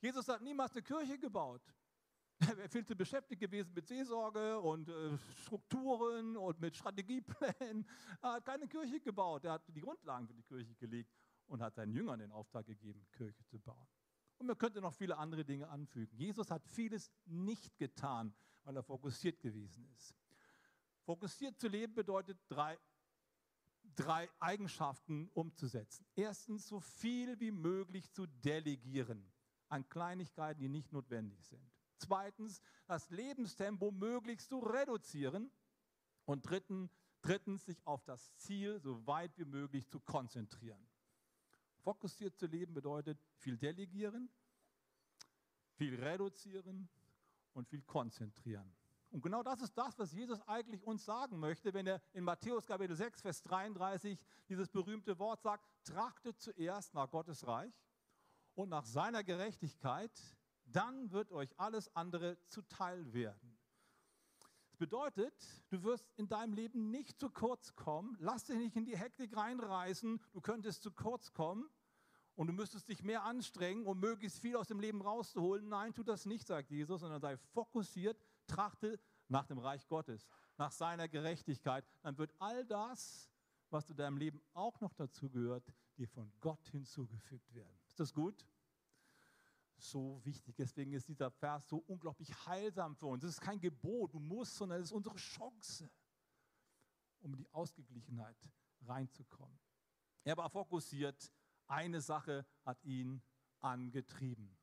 Jesus 0.00 0.26
hat 0.28 0.40
niemals 0.42 0.72
eine 0.72 0.82
Kirche 0.82 1.18
gebaut. 1.18 1.62
Er 2.48 2.56
wäre 2.56 2.68
viel 2.68 2.84
zu 2.84 2.96
beschäftigt 2.96 3.40
gewesen 3.40 3.72
mit 3.72 3.86
Seelsorge 3.86 4.58
und 4.58 4.88
äh, 4.88 5.16
Strukturen 5.44 6.36
und 6.36 6.58
mit 6.58 6.74
Strategieplänen. 6.74 7.86
Er 8.20 8.32
hat 8.32 8.44
keine 8.44 8.66
Kirche 8.66 8.98
gebaut. 8.98 9.44
Er 9.44 9.52
hat 9.52 9.62
die 9.68 9.80
Grundlagen 9.80 10.26
für 10.26 10.34
die 10.34 10.42
Kirche 10.42 10.74
gelegt 10.74 11.14
und 11.46 11.62
hat 11.62 11.76
seinen 11.76 11.92
Jüngern 11.92 12.18
den 12.18 12.32
Auftrag 12.32 12.66
gegeben, 12.66 13.06
Kirche 13.12 13.44
zu 13.44 13.60
bauen. 13.60 13.86
Und 14.38 14.46
man 14.48 14.58
könnte 14.58 14.80
noch 14.80 14.92
viele 14.92 15.18
andere 15.18 15.44
Dinge 15.44 15.68
anfügen. 15.68 16.16
Jesus 16.16 16.50
hat 16.50 16.66
vieles 16.66 17.12
nicht 17.26 17.78
getan, 17.78 18.34
weil 18.64 18.76
er 18.76 18.82
fokussiert 18.82 19.40
gewesen 19.40 19.86
ist. 19.96 20.14
Fokussiert 21.04 21.58
zu 21.58 21.68
leben 21.68 21.94
bedeutet 21.94 22.38
drei, 22.48 22.78
drei 23.96 24.28
Eigenschaften 24.38 25.28
umzusetzen. 25.34 26.06
Erstens, 26.14 26.68
so 26.68 26.80
viel 26.80 27.38
wie 27.40 27.50
möglich 27.50 28.12
zu 28.12 28.26
delegieren 28.26 29.32
an 29.68 29.88
Kleinigkeiten, 29.88 30.60
die 30.60 30.68
nicht 30.68 30.92
notwendig 30.92 31.44
sind. 31.44 31.72
Zweitens, 31.98 32.60
das 32.86 33.10
Lebenstempo 33.10 33.90
möglichst 33.90 34.50
zu 34.50 34.58
reduzieren. 34.58 35.50
Und 36.24 36.42
dritten, 36.42 36.88
drittens, 37.20 37.64
sich 37.64 37.84
auf 37.84 38.04
das 38.04 38.36
Ziel 38.36 38.78
so 38.80 39.04
weit 39.06 39.36
wie 39.38 39.44
möglich 39.44 39.88
zu 39.88 39.98
konzentrieren. 39.98 40.86
Fokussiert 41.80 42.38
zu 42.38 42.46
leben 42.46 42.74
bedeutet 42.74 43.18
viel 43.38 43.58
delegieren, 43.58 44.30
viel 45.74 45.96
reduzieren 45.96 46.88
und 47.54 47.68
viel 47.68 47.82
konzentrieren. 47.82 48.72
Und 49.12 49.22
genau 49.22 49.42
das 49.42 49.60
ist 49.60 49.76
das, 49.76 49.98
was 49.98 50.12
Jesus 50.12 50.40
eigentlich 50.48 50.82
uns 50.84 51.04
sagen 51.04 51.38
möchte, 51.38 51.74
wenn 51.74 51.86
er 51.86 52.00
in 52.14 52.24
Matthäus 52.24 52.66
Kapitel 52.66 52.96
6, 52.96 53.20
Vers 53.20 53.42
33 53.42 54.18
dieses 54.48 54.70
berühmte 54.70 55.18
Wort 55.18 55.42
sagt, 55.42 55.68
trachtet 55.84 56.40
zuerst 56.40 56.94
nach 56.94 57.10
Gottes 57.10 57.46
Reich 57.46 57.74
und 58.54 58.70
nach 58.70 58.86
seiner 58.86 59.22
Gerechtigkeit, 59.22 60.10
dann 60.64 61.10
wird 61.10 61.30
euch 61.30 61.50
alles 61.58 61.94
andere 61.94 62.38
zuteil 62.46 63.12
werden. 63.12 63.58
Das 64.70 64.78
bedeutet, 64.78 65.34
du 65.68 65.82
wirst 65.82 66.10
in 66.16 66.28
deinem 66.28 66.54
Leben 66.54 66.90
nicht 66.90 67.20
zu 67.20 67.28
kurz 67.28 67.76
kommen, 67.76 68.16
lass 68.18 68.44
dich 68.44 68.56
nicht 68.56 68.76
in 68.76 68.86
die 68.86 68.96
Hektik 68.96 69.36
reinreißen, 69.36 70.22
du 70.32 70.40
könntest 70.40 70.82
zu 70.82 70.90
kurz 70.90 71.34
kommen 71.34 71.68
und 72.34 72.46
du 72.46 72.52
müsstest 72.52 72.88
dich 72.88 73.02
mehr 73.02 73.24
anstrengen, 73.24 73.86
um 73.86 73.98
möglichst 73.98 74.40
viel 74.40 74.56
aus 74.56 74.68
dem 74.68 74.80
Leben 74.80 75.02
rauszuholen. 75.02 75.68
Nein, 75.68 75.92
tu 75.92 76.02
das 76.02 76.26
nicht, 76.26 76.46
sagt 76.46 76.70
Jesus, 76.70 77.00
sondern 77.00 77.20
sei 77.20 77.36
fokussiert, 77.36 78.18
trachte 78.46 78.98
nach 79.28 79.46
dem 79.46 79.58
Reich 79.58 79.86
Gottes, 79.86 80.26
nach 80.56 80.72
seiner 80.72 81.08
Gerechtigkeit. 81.08 81.84
Dann 82.02 82.16
wird 82.18 82.34
all 82.38 82.64
das, 82.66 83.30
was 83.70 83.86
zu 83.86 83.94
deinem 83.94 84.16
Leben 84.16 84.40
auch 84.54 84.80
noch 84.80 84.94
dazu 84.94 85.30
gehört, 85.30 85.72
dir 85.96 86.08
von 86.08 86.32
Gott 86.40 86.66
hinzugefügt 86.68 87.54
werden. 87.54 87.78
Ist 87.86 88.00
das 88.00 88.12
gut? 88.12 88.46
so 89.82 90.20
wichtig. 90.24 90.54
Deswegen 90.56 90.92
ist 90.92 91.08
dieser 91.08 91.30
Vers 91.30 91.68
so 91.68 91.78
unglaublich 91.86 92.30
heilsam 92.46 92.94
für 92.94 93.06
uns. 93.06 93.24
Es 93.24 93.30
ist 93.30 93.40
kein 93.40 93.60
Gebot, 93.60 94.14
du 94.14 94.20
musst, 94.20 94.56
sondern 94.56 94.80
es 94.80 94.86
ist 94.86 94.92
unsere 94.92 95.16
Chance, 95.16 95.90
um 97.20 97.32
in 97.32 97.38
die 97.38 97.52
Ausgeglichenheit 97.52 98.36
reinzukommen. 98.82 99.58
Er 100.24 100.36
war 100.36 100.48
fokussiert, 100.48 101.32
eine 101.72 102.00
Sache 102.00 102.44
hat 102.64 102.82
ihn 102.84 103.22
angetrieben. 103.60 104.56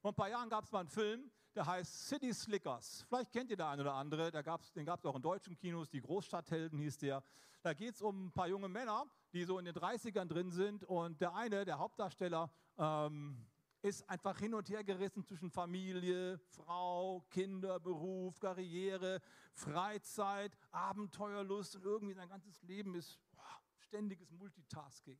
Vor 0.00 0.12
ein 0.12 0.14
paar 0.14 0.28
Jahren 0.28 0.48
gab 0.48 0.64
es 0.64 0.72
mal 0.72 0.80
einen 0.80 0.88
Film, 0.88 1.30
der 1.54 1.66
heißt 1.66 2.08
City 2.08 2.32
Slickers. 2.32 3.04
Vielleicht 3.08 3.32
kennt 3.32 3.50
ihr 3.50 3.56
der 3.56 3.68
eine 3.68 3.82
oder 3.82 3.94
andere, 3.94 4.30
der 4.30 4.42
gab's, 4.42 4.72
den 4.72 4.84
gab 4.84 4.98
es 4.98 5.06
auch 5.06 5.14
in 5.16 5.22
deutschen 5.22 5.56
Kinos, 5.56 5.88
die 5.88 6.00
Großstadthelden 6.00 6.78
hieß 6.78 6.98
der. 6.98 7.22
Da 7.62 7.74
geht 7.74 7.94
es 7.94 8.02
um 8.02 8.26
ein 8.26 8.32
paar 8.32 8.48
junge 8.48 8.68
Männer, 8.68 9.04
die 9.32 9.44
so 9.44 9.58
in 9.58 9.64
den 9.64 9.74
30ern 9.74 10.26
drin 10.26 10.50
sind 10.50 10.84
und 10.84 11.20
der 11.20 11.34
eine, 11.34 11.64
der 11.64 11.78
Hauptdarsteller, 11.78 12.50
ähm, 12.78 13.46
ist 13.82 14.08
einfach 14.10 14.38
hin 14.38 14.54
und 14.54 14.68
her 14.68 14.84
gerissen 14.84 15.24
zwischen 15.24 15.50
Familie, 15.50 16.38
Frau, 16.38 17.24
Kinder, 17.30 17.80
Beruf, 17.80 18.38
Karriere, 18.38 19.20
Freizeit, 19.52 20.56
Abenteuerlust 20.70 21.76
und 21.76 21.84
irgendwie 21.84 22.14
sein 22.14 22.28
ganzes 22.28 22.62
Leben 22.62 22.94
ist 22.94 23.18
boah, 23.32 23.60
ständiges 23.78 24.30
Multitasking. 24.32 25.18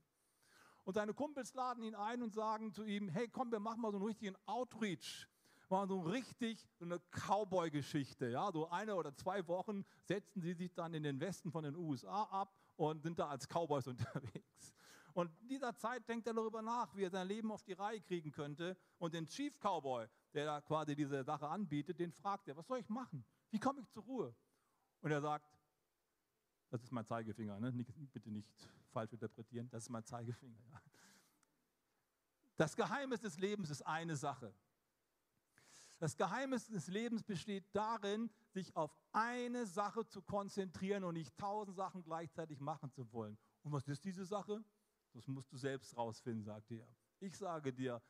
Und 0.84 0.94
seine 0.94 1.14
Kumpels 1.14 1.54
laden 1.54 1.82
ihn 1.82 1.94
ein 1.94 2.22
und 2.22 2.32
sagen 2.32 2.72
zu 2.72 2.84
ihm, 2.84 3.08
hey 3.08 3.28
komm, 3.28 3.52
wir 3.52 3.60
machen 3.60 3.80
mal 3.80 3.90
so 3.90 3.98
einen 3.98 4.06
richtigen 4.06 4.36
Outreach. 4.46 5.28
Machen 5.68 5.88
so 5.88 6.00
richtig 6.00 6.66
so 6.80 6.84
eine 6.84 6.98
Cowboy-Geschichte. 7.12 8.28
Ja? 8.28 8.50
So 8.50 8.68
eine 8.70 8.96
oder 8.96 9.14
zwei 9.14 9.46
Wochen 9.46 9.84
setzen 10.02 10.40
sie 10.40 10.54
sich 10.54 10.74
dann 10.74 10.94
in 10.94 11.04
den 11.04 11.20
Westen 11.20 11.52
von 11.52 11.62
den 11.62 11.76
USA 11.76 12.24
ab 12.24 12.52
und 12.76 13.02
sind 13.02 13.18
da 13.20 13.28
als 13.28 13.46
Cowboys 13.46 13.86
unterwegs. 13.86 14.74
Und 15.12 15.30
in 15.42 15.48
dieser 15.48 15.76
Zeit 15.76 16.08
denkt 16.08 16.26
er 16.26 16.34
darüber 16.34 16.62
nach, 16.62 16.94
wie 16.96 17.04
er 17.04 17.10
sein 17.10 17.28
Leben 17.28 17.52
auf 17.52 17.62
die 17.62 17.72
Reihe 17.72 18.00
kriegen 18.00 18.32
könnte. 18.32 18.76
Und 18.98 19.14
den 19.14 19.26
Chief 19.26 19.56
Cowboy, 19.60 20.06
der 20.34 20.46
da 20.46 20.60
quasi 20.60 20.96
diese 20.96 21.22
Sache 21.22 21.46
anbietet, 21.46 22.00
den 22.00 22.12
fragt 22.12 22.48
er, 22.48 22.56
was 22.56 22.66
soll 22.66 22.78
ich 22.78 22.88
machen? 22.88 23.24
Wie 23.50 23.58
komme 23.58 23.80
ich 23.80 23.88
zur 23.90 24.04
Ruhe? 24.04 24.34
Und 25.02 25.10
er 25.10 25.20
sagt, 25.20 25.46
das 26.70 26.82
ist 26.82 26.92
mein 26.92 27.04
Zeigefinger, 27.04 27.58
ne? 27.60 27.72
bitte 27.72 28.30
nicht 28.30 28.48
falsch 28.90 29.12
interpretieren, 29.12 29.68
das 29.70 29.84
ist 29.84 29.90
mein 29.90 30.04
Zeigefinger. 30.04 30.58
Ja. 30.70 30.80
Das 32.56 32.76
Geheimnis 32.76 33.20
des 33.20 33.38
Lebens 33.38 33.70
ist 33.70 33.82
eine 33.82 34.16
Sache. 34.16 34.54
Das 35.98 36.16
Geheimnis 36.16 36.66
des 36.66 36.88
Lebens 36.88 37.22
besteht 37.22 37.64
darin, 37.74 38.30
sich 38.48 38.74
auf 38.74 38.96
eine 39.12 39.66
Sache 39.66 40.06
zu 40.06 40.22
konzentrieren 40.22 41.04
und 41.04 41.14
nicht 41.14 41.36
tausend 41.36 41.76
Sachen 41.76 42.02
gleichzeitig 42.02 42.60
machen 42.60 42.90
zu 42.90 43.12
wollen. 43.12 43.36
Und 43.62 43.72
was 43.72 43.86
ist 43.86 44.04
diese 44.04 44.24
Sache? 44.24 44.64
Das 45.12 45.26
musst 45.26 45.52
du 45.52 45.58
selbst 45.58 45.94
rausfinden, 45.96 46.42
sagt 46.42 46.70
er. 46.70 46.86
Ich 47.18 47.36
sage 47.36 47.72
dir, 47.72 48.00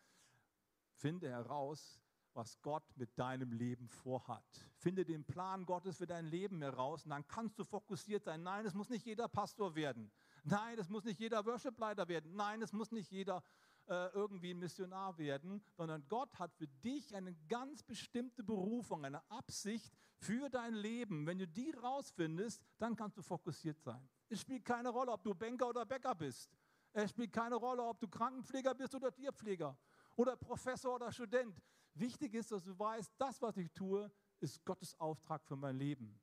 finde 0.92 1.28
heraus, 1.28 2.00
was 2.34 2.60
Gott 2.62 2.84
mit 2.96 3.18
deinem 3.18 3.52
Leben 3.52 3.88
vorhat. 3.88 4.44
Finde 4.76 5.04
den 5.04 5.24
Plan 5.24 5.66
Gottes 5.66 5.98
für 5.98 6.06
dein 6.06 6.26
Leben 6.26 6.62
heraus 6.62 7.04
und 7.04 7.10
dann 7.10 7.26
kannst 7.26 7.58
du 7.58 7.64
fokussiert 7.64 8.24
sein. 8.24 8.42
Nein, 8.42 8.66
es 8.66 8.74
muss 8.74 8.88
nicht 8.88 9.04
jeder 9.04 9.28
Pastor 9.28 9.74
werden. 9.74 10.10
Nein, 10.44 10.78
es 10.78 10.88
muss 10.88 11.04
nicht 11.04 11.20
jeder 11.20 11.44
Worshipleiter 11.44 12.08
werden. 12.08 12.34
Nein, 12.34 12.62
es 12.62 12.72
muss 12.72 12.90
nicht 12.90 13.10
jeder 13.10 13.42
äh, 13.86 14.08
irgendwie 14.14 14.52
ein 14.52 14.58
Missionar 14.58 15.18
werden, 15.18 15.62
sondern 15.76 16.06
Gott 16.08 16.38
hat 16.38 16.54
für 16.54 16.68
dich 16.68 17.14
eine 17.14 17.34
ganz 17.48 17.82
bestimmte 17.82 18.42
Berufung, 18.44 19.04
eine 19.04 19.28
Absicht 19.30 19.92
für 20.16 20.48
dein 20.48 20.74
Leben. 20.74 21.26
Wenn 21.26 21.38
du 21.38 21.48
die 21.48 21.72
rausfindest, 21.72 22.62
dann 22.78 22.94
kannst 22.94 23.18
du 23.18 23.22
fokussiert 23.22 23.80
sein. 23.80 24.08
Es 24.28 24.40
spielt 24.40 24.64
keine 24.64 24.90
Rolle, 24.90 25.10
ob 25.10 25.24
du 25.24 25.34
Banker 25.34 25.68
oder 25.68 25.84
Bäcker 25.84 26.14
bist. 26.14 26.56
Es 26.92 27.10
spielt 27.10 27.32
keine 27.32 27.56
Rolle, 27.56 27.82
ob 27.82 28.00
du 28.00 28.08
Krankenpfleger 28.08 28.74
bist 28.74 28.94
oder 28.94 29.12
Tierpfleger 29.12 29.76
oder 30.16 30.36
Professor 30.36 30.94
oder 30.94 31.10
Student. 31.12 31.60
Wichtig 31.94 32.34
ist, 32.34 32.52
dass 32.52 32.64
du 32.64 32.78
weißt, 32.78 33.12
das, 33.18 33.40
was 33.42 33.56
ich 33.56 33.70
tue, 33.72 34.10
ist 34.40 34.64
Gottes 34.64 34.98
Auftrag 34.98 35.44
für 35.44 35.56
mein 35.56 35.76
Leben. 35.76 36.18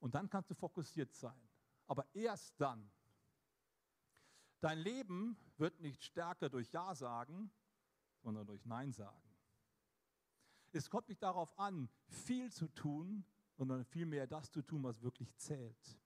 Und 0.00 0.14
dann 0.14 0.28
kannst 0.28 0.50
du 0.50 0.54
fokussiert 0.54 1.14
sein. 1.14 1.40
Aber 1.86 2.04
erst 2.14 2.54
dann. 2.60 2.90
Dein 4.60 4.78
Leben 4.78 5.36
wird 5.56 5.80
nicht 5.80 6.02
stärker 6.02 6.48
durch 6.48 6.70
Ja 6.72 6.94
sagen, 6.94 7.50
sondern 8.22 8.46
durch 8.46 8.64
Nein 8.64 8.92
sagen. 8.92 9.22
Es 10.72 10.90
kommt 10.90 11.08
nicht 11.08 11.22
darauf 11.22 11.58
an, 11.58 11.88
viel 12.08 12.52
zu 12.52 12.68
tun, 12.68 13.24
sondern 13.54 13.84
vielmehr 13.84 14.26
das 14.26 14.50
zu 14.50 14.62
tun, 14.62 14.82
was 14.82 15.00
wirklich 15.02 15.34
zählt. 15.36 15.98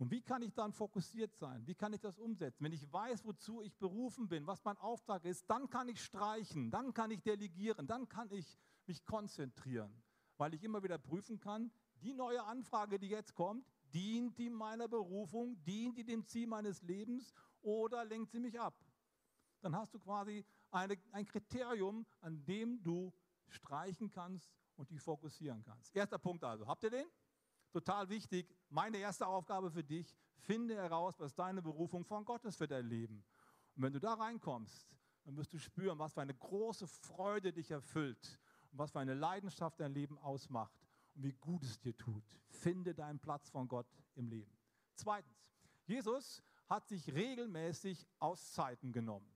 Und 0.00 0.10
wie 0.10 0.22
kann 0.22 0.40
ich 0.40 0.54
dann 0.54 0.72
fokussiert 0.72 1.36
sein? 1.36 1.66
Wie 1.66 1.74
kann 1.74 1.92
ich 1.92 2.00
das 2.00 2.18
umsetzen? 2.18 2.64
Wenn 2.64 2.72
ich 2.72 2.90
weiß, 2.90 3.22
wozu 3.26 3.60
ich 3.60 3.76
berufen 3.76 4.28
bin, 4.28 4.46
was 4.46 4.64
mein 4.64 4.78
Auftrag 4.78 5.26
ist, 5.26 5.44
dann 5.50 5.68
kann 5.68 5.90
ich 5.90 6.02
streichen, 6.02 6.70
dann 6.70 6.94
kann 6.94 7.10
ich 7.10 7.20
delegieren, 7.20 7.86
dann 7.86 8.08
kann 8.08 8.30
ich 8.30 8.58
mich 8.86 9.04
konzentrieren, 9.04 10.02
weil 10.38 10.54
ich 10.54 10.64
immer 10.64 10.82
wieder 10.82 10.96
prüfen 10.96 11.38
kann, 11.38 11.70
die 11.96 12.14
neue 12.14 12.42
Anfrage, 12.42 12.98
die 12.98 13.08
jetzt 13.08 13.34
kommt, 13.34 13.66
dient 13.92 14.38
die 14.38 14.48
meiner 14.48 14.88
Berufung, 14.88 15.62
dient 15.64 15.98
die 15.98 16.04
dem 16.04 16.24
Ziel 16.24 16.46
meines 16.46 16.80
Lebens 16.80 17.34
oder 17.60 18.06
lenkt 18.06 18.30
sie 18.30 18.40
mich 18.40 18.58
ab? 18.58 18.82
Dann 19.60 19.76
hast 19.76 19.92
du 19.92 19.98
quasi 19.98 20.46
eine, 20.70 20.96
ein 21.12 21.26
Kriterium, 21.26 22.06
an 22.22 22.42
dem 22.46 22.82
du 22.82 23.12
streichen 23.48 24.08
kannst 24.08 24.50
und 24.76 24.90
dich 24.90 25.02
fokussieren 25.02 25.62
kannst. 25.62 25.94
Erster 25.94 26.18
Punkt 26.18 26.42
also. 26.42 26.66
Habt 26.66 26.84
ihr 26.84 26.90
den? 26.90 27.06
Total 27.70 28.08
wichtig, 28.08 28.54
meine 28.68 28.98
erste 28.98 29.26
Aufgabe 29.26 29.70
für 29.70 29.84
dich, 29.84 30.16
finde 30.36 30.76
heraus, 30.76 31.18
was 31.18 31.34
deine 31.34 31.62
Berufung 31.62 32.04
von 32.04 32.24
Gott 32.24 32.44
ist 32.44 32.56
für 32.56 32.68
dein 32.68 32.86
Leben. 32.86 33.24
Und 33.76 33.82
wenn 33.82 33.92
du 33.92 34.00
da 34.00 34.14
reinkommst, 34.14 34.96
dann 35.24 35.36
wirst 35.36 35.52
du 35.52 35.58
spüren, 35.58 35.98
was 35.98 36.14
für 36.14 36.22
eine 36.22 36.34
große 36.34 36.86
Freude 36.86 37.52
dich 37.52 37.70
erfüllt 37.70 38.38
und 38.72 38.78
was 38.78 38.90
für 38.90 39.00
eine 39.00 39.14
Leidenschaft 39.14 39.80
dein 39.80 39.92
Leben 39.92 40.18
ausmacht 40.18 40.88
und 41.14 41.24
wie 41.24 41.32
gut 41.32 41.62
es 41.64 41.78
dir 41.80 41.96
tut. 41.96 42.24
Finde 42.48 42.94
deinen 42.94 43.18
Platz 43.18 43.50
von 43.50 43.68
Gott 43.68 43.86
im 44.14 44.28
Leben. 44.28 44.52
Zweitens, 44.94 45.36
Jesus 45.86 46.42
hat 46.68 46.86
sich 46.86 47.12
regelmäßig 47.12 48.06
Auszeiten 48.18 48.92
genommen. 48.92 49.28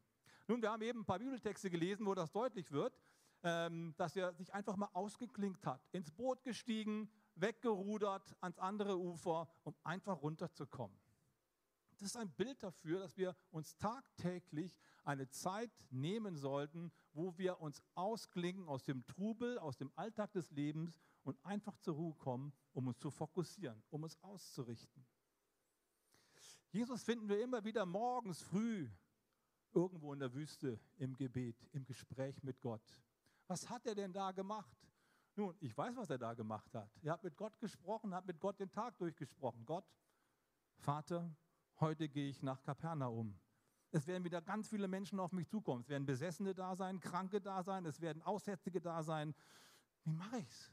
Nun, 0.47 0.63
wir 0.63 0.71
haben 0.71 0.83
eben 0.83 1.01
ein 1.01 1.05
paar 1.05 1.19
Bibeltexte 1.19 1.71
gelesen, 1.71 2.07
wo 2.07 2.15
das 2.15 2.31
deutlich 2.31 2.71
wird, 2.71 2.99
ähm, 3.43 3.95
dass 3.97 4.15
er 4.17 4.33
sich 4.35 4.53
einfach 4.53 4.77
mal 4.77 4.89
ausgeklinkt 4.93 5.67
hat, 5.67 5.81
ins 5.93 6.11
Boot 6.11 6.43
gestiegen, 6.45 7.11
weggerudert 7.37 8.37
ans 8.41 8.59
andere 8.59 8.99
Ufer, 8.99 9.49
um 9.65 9.75
einfach 9.83 10.23
runterzukommen. 10.23 10.97
Das 11.91 12.03
ist 12.03 12.17
ein 12.17 12.31
Bild 12.31 12.63
dafür, 12.63 12.99
dass 12.99 13.17
wir 13.17 13.37
uns 13.51 13.77
tagtäglich 13.77 14.77
eine 15.05 15.29
Zeit 15.29 15.71
nehmen 15.91 16.37
sollten, 16.37 16.91
wo 17.13 17.37
wir 17.39 17.61
uns 17.61 17.83
ausklinken 17.95 18.69
aus 18.69 18.83
dem 18.83 19.07
Trubel, 19.07 19.59
aus 19.59 19.77
dem 19.77 19.93
Alltag 19.95 20.33
des 20.33 20.51
Lebens 20.51 20.99
und 21.23 21.39
einfach 21.45 21.79
zur 21.79 21.95
Ruhe 21.95 22.15
kommen, 22.15 22.53
um 22.73 22.89
uns 22.89 22.99
zu 22.99 23.11
fokussieren, 23.11 23.83
um 23.91 24.03
uns 24.03 24.21
auszurichten. 24.23 25.07
Jesus 26.71 27.05
finden 27.05 27.29
wir 27.29 27.41
immer 27.41 27.65
wieder 27.65 27.87
morgens 27.87 28.43
früh 28.43 28.89
irgendwo 29.73 30.13
in 30.13 30.19
der 30.19 30.35
Wüste 30.35 30.81
im 30.97 31.17
Gebet, 31.17 31.57
im 31.73 31.85
Gespräch 31.85 32.43
mit 32.43 32.61
Gott. 32.61 33.01
Was 33.47 33.69
hat 33.69 33.87
er 33.87 33.95
denn 33.95 34.13
da 34.13 34.33
gemacht? 34.33 34.77
Nun, 35.37 35.57
ich 35.61 35.77
weiß, 35.77 35.97
was 35.97 36.11
er 36.11 36.19
da 36.19 36.35
gemacht 36.35 36.73
hat. 36.75 36.91
Er 37.03 37.13
hat 37.13 37.25
mit 37.25 37.37
Gott 37.37 37.59
gesprochen, 37.59 38.15
hat 38.15 38.27
mit 38.27 38.39
Gott 38.39 38.61
den 38.61 38.71
Tag 38.71 38.97
durchgesprochen. 38.99 39.65
Gott, 39.67 39.85
Vater, 40.77 41.35
heute 41.81 42.09
gehe 42.09 42.29
ich 42.29 42.43
nach 42.43 42.63
Kapernaum. 42.63 43.39
Es 43.91 44.07
werden 44.07 44.25
wieder 44.25 44.41
ganz 44.43 44.69
viele 44.69 44.89
Menschen 44.89 45.19
auf 45.19 45.33
mich 45.33 45.49
zukommen. 45.49 45.81
Es 45.83 45.89
werden 45.89 46.07
Besessene 46.07 46.55
da 46.55 46.77
sein, 46.77 47.01
Kranke 47.01 47.41
da 47.41 47.63
sein, 47.63 47.85
es 47.85 48.01
werden 48.01 48.23
Aussätzige 48.23 48.81
da 48.81 49.03
sein. 49.03 49.35
Wie 50.05 50.13
mache 50.13 50.39
ich 50.39 50.49
es? 50.49 50.73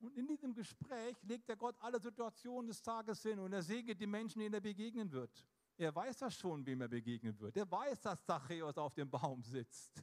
Und 0.00 0.16
in 0.16 0.26
diesem 0.26 0.54
Gespräch 0.54 1.22
legt 1.22 1.48
der 1.48 1.56
Gott 1.56 1.76
alle 1.80 2.00
Situationen 2.00 2.68
des 2.68 2.80
Tages 2.80 3.22
hin 3.22 3.38
und 3.38 3.52
er 3.52 3.62
segnet 3.62 4.00
die 4.00 4.06
Menschen, 4.06 4.40
denen 4.40 4.54
er 4.54 4.60
begegnen 4.60 5.10
wird. 5.12 5.46
Er 5.76 5.94
weiß 5.94 6.18
das 6.18 6.34
schon, 6.34 6.64
wem 6.64 6.80
er 6.80 6.88
begegnen 6.88 7.38
wird. 7.38 7.56
Er 7.56 7.70
weiß, 7.70 8.00
dass 8.00 8.24
Zachäus 8.24 8.78
auf 8.78 8.94
dem 8.94 9.10
Baum 9.10 9.42
sitzt. 9.42 10.02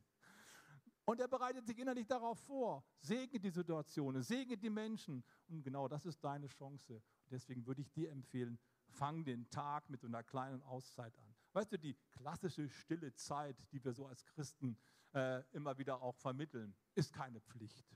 Und 1.07 1.21
er 1.21 1.29
bereitet 1.29 1.65
sich 1.65 1.79
innerlich 1.79 2.05
darauf 2.05 2.37
vor. 2.37 2.83
Segne 2.99 3.39
die 3.39 3.49
Situationen, 3.49 4.23
segne 4.23 4.57
die 4.57 4.69
Menschen. 4.69 5.23
Und 5.47 5.63
genau 5.63 5.87
das 5.87 6.05
ist 6.05 6.21
deine 6.21 6.47
Chance. 6.47 7.01
Deswegen 7.31 7.65
würde 7.65 7.81
ich 7.81 7.89
dir 7.93 8.11
empfehlen, 8.11 8.59
fang 8.89 9.23
den 9.23 9.49
Tag 9.49 9.89
mit 9.89 10.01
so 10.01 10.07
einer 10.07 10.21
kleinen 10.21 10.61
Auszeit 10.63 11.17
an. 11.17 11.33
Weißt 11.53 11.71
du, 11.71 11.79
die 11.79 11.95
klassische 12.11 12.67
stille 12.67 13.13
Zeit, 13.13 13.55
die 13.71 13.81
wir 13.85 13.93
so 13.93 14.05
als 14.05 14.25
Christen 14.25 14.77
äh, 15.13 15.43
immer 15.53 15.77
wieder 15.77 16.01
auch 16.01 16.17
vermitteln, 16.17 16.75
ist 16.93 17.13
keine 17.13 17.39
Pflicht. 17.39 17.87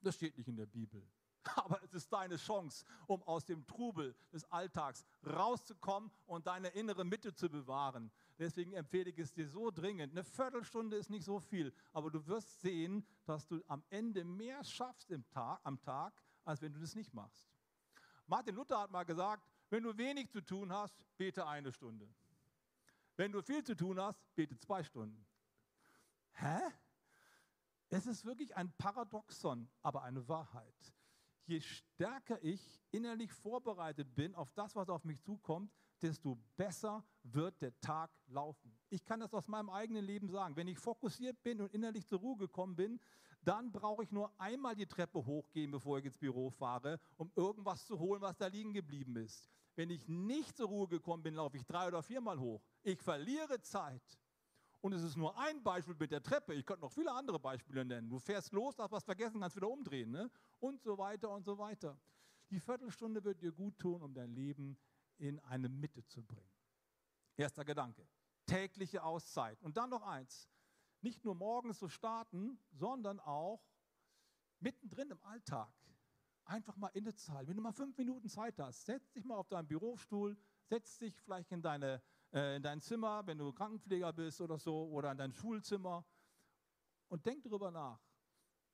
Das 0.00 0.14
steht 0.14 0.38
nicht 0.38 0.48
in 0.48 0.56
der 0.56 0.66
Bibel. 0.66 1.06
Aber 1.56 1.82
es 1.82 1.92
ist 1.92 2.10
deine 2.10 2.38
Chance, 2.38 2.86
um 3.06 3.22
aus 3.24 3.44
dem 3.44 3.66
Trubel 3.66 4.16
des 4.32 4.44
Alltags 4.44 5.04
rauszukommen 5.26 6.10
und 6.24 6.46
deine 6.46 6.68
innere 6.68 7.04
Mitte 7.04 7.34
zu 7.34 7.50
bewahren. 7.50 8.10
Deswegen 8.38 8.74
empfehle 8.74 9.10
ich 9.10 9.18
es 9.18 9.32
dir 9.32 9.48
so 9.48 9.70
dringend. 9.70 10.12
Eine 10.12 10.24
Viertelstunde 10.24 10.96
ist 10.96 11.08
nicht 11.08 11.24
so 11.24 11.40
viel, 11.40 11.72
aber 11.92 12.10
du 12.10 12.26
wirst 12.26 12.60
sehen, 12.60 13.06
dass 13.24 13.46
du 13.46 13.62
am 13.66 13.82
Ende 13.88 14.24
mehr 14.24 14.62
schaffst 14.62 15.10
im 15.10 15.26
Tag, 15.28 15.60
am 15.64 15.80
Tag, 15.80 16.22
als 16.44 16.60
wenn 16.60 16.72
du 16.72 16.80
das 16.80 16.94
nicht 16.94 17.14
machst. 17.14 17.48
Martin 18.26 18.54
Luther 18.54 18.80
hat 18.80 18.90
mal 18.90 19.04
gesagt, 19.04 19.48
wenn 19.70 19.82
du 19.82 19.96
wenig 19.96 20.30
zu 20.30 20.40
tun 20.40 20.72
hast, 20.72 20.94
bete 21.16 21.46
eine 21.46 21.72
Stunde. 21.72 22.08
Wenn 23.16 23.32
du 23.32 23.40
viel 23.40 23.64
zu 23.64 23.74
tun 23.74 23.98
hast, 23.98 24.20
bete 24.34 24.58
zwei 24.58 24.82
Stunden. 24.82 25.26
Hä? 26.32 26.60
Es 27.88 28.06
ist 28.06 28.24
wirklich 28.24 28.54
ein 28.56 28.70
Paradoxon, 28.76 29.68
aber 29.80 30.02
eine 30.02 30.28
Wahrheit. 30.28 30.94
Je 31.46 31.60
stärker 31.60 32.42
ich 32.42 32.82
innerlich 32.90 33.32
vorbereitet 33.32 34.14
bin 34.14 34.34
auf 34.34 34.52
das, 34.52 34.74
was 34.74 34.88
auf 34.88 35.04
mich 35.04 35.22
zukommt, 35.22 35.72
desto 36.02 36.38
besser 36.56 37.04
wird 37.22 37.60
der 37.62 37.78
Tag 37.80 38.10
laufen. 38.26 38.76
Ich 38.88 39.04
kann 39.04 39.20
das 39.20 39.34
aus 39.34 39.48
meinem 39.48 39.70
eigenen 39.70 40.04
Leben 40.04 40.28
sagen. 40.28 40.56
Wenn 40.56 40.68
ich 40.68 40.78
fokussiert 40.78 41.42
bin 41.42 41.60
und 41.60 41.72
innerlich 41.72 42.06
zur 42.06 42.20
Ruhe 42.20 42.36
gekommen 42.36 42.76
bin, 42.76 43.00
dann 43.42 43.70
brauche 43.70 44.02
ich 44.02 44.10
nur 44.10 44.32
einmal 44.38 44.74
die 44.74 44.86
Treppe 44.86 45.24
hochgehen, 45.24 45.70
bevor 45.70 45.98
ich 45.98 46.04
ins 46.04 46.18
Büro 46.18 46.50
fahre, 46.50 46.98
um 47.16 47.30
irgendwas 47.36 47.86
zu 47.86 47.98
holen, 47.98 48.20
was 48.20 48.36
da 48.36 48.48
liegen 48.48 48.72
geblieben 48.72 49.16
ist. 49.16 49.48
Wenn 49.76 49.90
ich 49.90 50.08
nicht 50.08 50.56
zur 50.56 50.68
Ruhe 50.68 50.88
gekommen 50.88 51.22
bin, 51.22 51.34
laufe 51.34 51.56
ich 51.56 51.64
drei 51.64 51.86
oder 51.86 52.02
viermal 52.02 52.40
hoch. 52.40 52.62
Ich 52.82 53.00
verliere 53.00 53.60
Zeit. 53.60 54.02
Und 54.80 54.92
es 54.92 55.02
ist 55.02 55.16
nur 55.16 55.36
ein 55.38 55.62
Beispiel 55.62 55.96
mit 55.98 56.10
der 56.10 56.22
Treppe. 56.22 56.54
Ich 56.54 56.64
könnte 56.64 56.82
noch 56.82 56.92
viele 56.92 57.12
andere 57.12 57.38
Beispiele 57.38 57.84
nennen. 57.84 58.08
Du 58.08 58.18
fährst 58.18 58.52
los, 58.52 58.74
hast 58.78 58.92
was 58.92 59.04
vergessen, 59.04 59.40
kannst 59.40 59.56
wieder 59.56 59.68
umdrehen. 59.68 60.10
Ne? 60.10 60.30
Und 60.60 60.82
so 60.82 60.96
weiter 60.96 61.30
und 61.30 61.44
so 61.44 61.58
weiter. 61.58 61.98
Die 62.50 62.60
Viertelstunde 62.60 63.22
wird 63.22 63.42
dir 63.42 63.52
gut 63.52 63.78
tun, 63.78 64.02
um 64.02 64.14
dein 64.14 64.32
Leben 64.32 64.78
in 65.18 65.38
eine 65.40 65.68
Mitte 65.68 66.04
zu 66.06 66.22
bringen. 66.22 66.50
Erster 67.36 67.64
Gedanke. 67.64 68.08
Tägliche 68.46 69.02
Auszeit. 69.02 69.62
Und 69.62 69.76
dann 69.76 69.90
noch 69.90 70.02
eins. 70.02 70.48
Nicht 71.00 71.24
nur 71.24 71.34
morgens 71.34 71.78
zu 71.78 71.88
starten, 71.88 72.58
sondern 72.70 73.20
auch 73.20 73.62
mittendrin 74.60 75.10
im 75.10 75.22
Alltag. 75.22 75.72
Einfach 76.44 76.76
mal 76.76 76.88
innezuhalten. 76.88 77.48
Wenn 77.48 77.56
du 77.56 77.62
mal 77.62 77.72
fünf 77.72 77.96
Minuten 77.98 78.28
Zeit 78.28 78.58
hast, 78.58 78.86
setz 78.86 79.12
dich 79.12 79.24
mal 79.24 79.36
auf 79.36 79.48
deinen 79.48 79.66
Bürostuhl, 79.66 80.38
setz 80.64 80.98
dich 80.98 81.20
vielleicht 81.20 81.50
in, 81.50 81.60
deine, 81.60 82.02
äh, 82.32 82.56
in 82.56 82.62
dein 82.62 82.80
Zimmer, 82.80 83.26
wenn 83.26 83.38
du 83.38 83.52
Krankenpfleger 83.52 84.12
bist 84.12 84.40
oder 84.40 84.58
so, 84.58 84.88
oder 84.88 85.12
in 85.12 85.18
dein 85.18 85.32
Schulzimmer 85.32 86.04
und 87.08 87.26
denk 87.26 87.42
darüber 87.42 87.70
nach. 87.70 88.00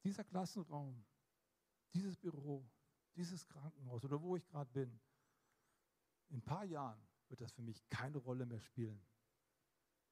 Dieser 0.04 0.24
Klassenraum, 0.24 1.04
dieses 1.94 2.16
Büro, 2.16 2.68
dieses 3.14 3.46
Krankenhaus 3.46 4.04
oder 4.04 4.20
wo 4.20 4.36
ich 4.36 4.46
gerade 4.46 4.70
bin, 4.70 5.00
in 6.32 6.38
ein 6.38 6.42
paar 6.42 6.64
Jahren 6.64 7.00
wird 7.28 7.40
das 7.40 7.52
für 7.52 7.62
mich 7.62 7.88
keine 7.90 8.18
Rolle 8.18 8.46
mehr 8.46 8.60
spielen, 8.60 9.00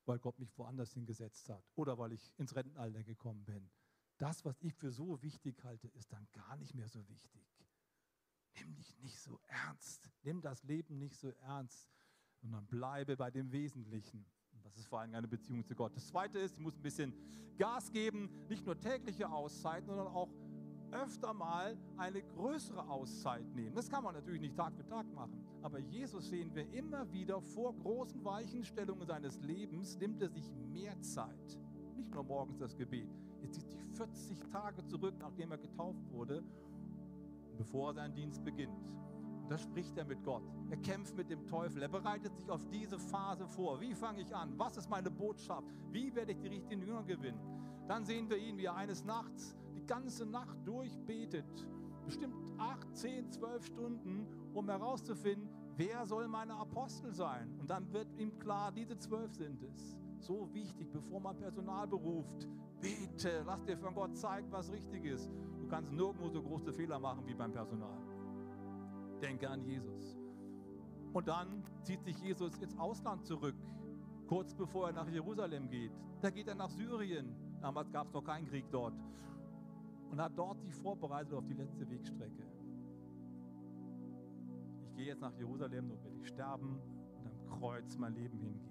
weil 0.04 0.18
Gott 0.18 0.38
mich 0.38 0.56
woanders 0.58 0.92
hingesetzt 0.92 1.48
hat 1.48 1.64
oder 1.74 1.98
weil 1.98 2.12
ich 2.12 2.30
ins 2.36 2.54
Rentenalter 2.54 3.02
gekommen 3.02 3.44
bin. 3.44 3.70
Das, 4.18 4.44
was 4.44 4.60
ich 4.60 4.74
für 4.74 4.90
so 4.90 5.22
wichtig 5.22 5.64
halte, 5.64 5.88
ist 5.88 6.12
dann 6.12 6.28
gar 6.32 6.56
nicht 6.56 6.74
mehr 6.74 6.88
so 6.88 7.08
wichtig. 7.08 7.42
Nimm 8.54 8.74
dich 8.74 8.94
nicht 8.98 9.18
so 9.18 9.40
ernst. 9.46 10.10
Nimm 10.22 10.42
das 10.42 10.62
Leben 10.62 10.98
nicht 10.98 11.16
so 11.16 11.30
ernst, 11.30 11.88
sondern 12.36 12.66
bleibe 12.66 13.16
bei 13.16 13.30
dem 13.30 13.50
Wesentlichen. 13.50 14.26
Das 14.62 14.76
ist 14.76 14.86
vor 14.86 15.00
allem 15.00 15.14
eine 15.14 15.28
Beziehung 15.28 15.64
zu 15.64 15.74
Gott. 15.74 15.96
Das 15.96 16.06
Zweite 16.06 16.38
ist, 16.38 16.54
ich 16.54 16.60
muss 16.60 16.76
ein 16.76 16.82
bisschen 16.82 17.14
Gas 17.56 17.90
geben, 17.90 18.46
nicht 18.48 18.66
nur 18.66 18.78
tägliche 18.78 19.30
Auszeiten, 19.30 19.86
sondern 19.86 20.08
auch 20.08 20.30
öfter 20.92 21.34
mal 21.34 21.76
eine 21.96 22.22
größere 22.22 22.88
Auszeit 22.88 23.54
nehmen. 23.54 23.74
Das 23.74 23.88
kann 23.88 24.04
man 24.04 24.14
natürlich 24.14 24.40
nicht 24.40 24.56
Tag 24.56 24.74
für 24.74 24.84
Tag 24.84 25.06
machen. 25.14 25.44
Aber 25.62 25.78
Jesus 25.78 26.28
sehen 26.28 26.54
wir 26.54 26.72
immer 26.72 27.10
wieder 27.12 27.40
vor 27.40 27.74
großen 27.74 28.24
Weichenstellungen 28.24 29.06
seines 29.06 29.40
Lebens, 29.40 29.98
nimmt 29.98 30.22
er 30.22 30.28
sich 30.28 30.50
mehr 30.72 31.00
Zeit. 31.02 31.58
Nicht 31.96 32.12
nur 32.12 32.24
morgens 32.24 32.58
das 32.58 32.76
Gebet. 32.76 33.08
Jetzt 33.42 33.54
zieht 33.54 33.70
sich 33.70 33.84
40 33.96 34.38
Tage 34.50 34.84
zurück, 34.86 35.14
nachdem 35.18 35.50
er 35.52 35.58
getauft 35.58 36.10
wurde, 36.10 36.42
bevor 37.56 37.90
er 37.90 37.94
seinen 37.94 38.14
Dienst 38.14 38.42
beginnt. 38.44 38.72
Und 39.42 39.50
da 39.50 39.58
spricht 39.58 39.96
er 39.96 40.04
mit 40.04 40.22
Gott. 40.22 40.42
Er 40.70 40.76
kämpft 40.76 41.16
mit 41.16 41.30
dem 41.30 41.46
Teufel. 41.46 41.82
Er 41.82 41.88
bereitet 41.88 42.36
sich 42.36 42.48
auf 42.50 42.66
diese 42.68 42.98
Phase 42.98 43.46
vor. 43.48 43.80
Wie 43.80 43.94
fange 43.94 44.20
ich 44.20 44.34
an? 44.34 44.58
Was 44.58 44.76
ist 44.76 44.88
meine 44.88 45.10
Botschaft? 45.10 45.66
Wie 45.90 46.14
werde 46.14 46.32
ich 46.32 46.40
die 46.40 46.48
richtigen 46.48 46.82
Jünger 46.82 47.02
gewinnen? 47.02 47.40
Dann 47.88 48.04
sehen 48.04 48.30
wir 48.30 48.36
ihn, 48.36 48.56
wie 48.56 48.66
er 48.66 48.76
eines 48.76 49.04
Nachts 49.04 49.56
ganze 49.90 50.24
Nacht 50.24 50.56
durchbetet. 50.64 51.66
Bestimmt 52.04 52.36
acht, 52.58 52.96
zehn, 52.96 53.28
zwölf 53.28 53.66
Stunden, 53.66 54.24
um 54.54 54.68
herauszufinden, 54.68 55.48
wer 55.76 56.06
soll 56.06 56.28
meine 56.28 56.54
Apostel 56.54 57.12
sein. 57.12 57.52
Und 57.58 57.68
dann 57.68 57.92
wird 57.92 58.06
ihm 58.16 58.38
klar, 58.38 58.70
diese 58.70 58.96
zwölf 58.98 59.34
sind 59.34 59.60
es. 59.64 59.98
So 60.20 60.48
wichtig, 60.54 60.92
bevor 60.92 61.20
man 61.20 61.36
Personal 61.36 61.88
beruft. 61.88 62.48
Bete, 62.80 63.42
lass 63.44 63.64
dir 63.64 63.76
von 63.76 63.92
Gott 63.94 64.16
zeigen, 64.16 64.46
was 64.52 64.70
richtig 64.70 65.04
ist. 65.04 65.28
Du 65.60 65.66
kannst 65.66 65.92
nirgendwo 65.92 66.28
so 66.28 66.40
große 66.40 66.72
Fehler 66.72 67.00
machen 67.00 67.26
wie 67.26 67.34
beim 67.34 67.52
Personal. 67.52 67.98
Denke 69.20 69.50
an 69.50 69.64
Jesus. 69.64 70.16
Und 71.12 71.26
dann 71.26 71.64
zieht 71.82 72.04
sich 72.04 72.16
Jesus 72.20 72.56
ins 72.58 72.78
Ausland 72.78 73.26
zurück, 73.26 73.56
kurz 74.28 74.54
bevor 74.54 74.86
er 74.86 74.92
nach 74.92 75.08
Jerusalem 75.08 75.68
geht. 75.68 75.92
Da 76.20 76.30
geht 76.30 76.46
er 76.46 76.54
nach 76.54 76.70
Syrien. 76.70 77.34
Damals 77.60 77.90
gab 77.90 78.06
es 78.06 78.12
noch 78.12 78.22
keinen 78.22 78.46
Krieg 78.46 78.66
dort. 78.70 78.94
Und 80.10 80.20
hat 80.20 80.32
dort 80.36 80.60
sich 80.60 80.74
vorbereitet 80.74 81.32
auf 81.34 81.46
die 81.46 81.54
letzte 81.54 81.88
Wegstrecke. 81.88 82.44
Ich 84.82 84.94
gehe 84.96 85.06
jetzt 85.06 85.20
nach 85.20 85.34
Jerusalem, 85.36 85.88
dort 85.88 86.04
werde 86.04 86.18
ich 86.18 86.26
sterben 86.26 86.80
und 87.18 87.26
am 87.26 87.58
Kreuz 87.58 87.96
mein 87.96 88.14
Leben 88.14 88.38
hingeben. 88.38 88.70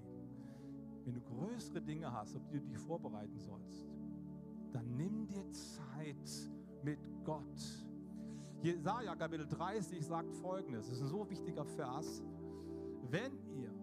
Wenn 1.05 1.13
du 1.13 1.21
größere 1.21 1.81
Dinge 1.81 2.11
hast, 2.11 2.35
auf 2.35 2.45
die 2.49 2.59
du 2.59 2.67
dich 2.67 2.77
vorbereiten 2.77 3.39
sollst, 3.39 3.87
dann 4.73 4.95
nimm 4.95 5.27
dir 5.27 5.49
Zeit 5.51 6.51
mit 6.83 6.99
Gott. 7.23 7.87
Jesaja 8.61 9.15
Kapitel 9.15 9.47
30 9.47 10.05
sagt 10.05 10.33
folgendes: 10.35 10.87
Das 10.87 10.97
ist 10.97 11.03
ein 11.03 11.07
so 11.07 11.29
wichtiger 11.29 11.65
Vers. 11.65 12.21
Wenn 13.09 13.31
ihr 13.55 13.73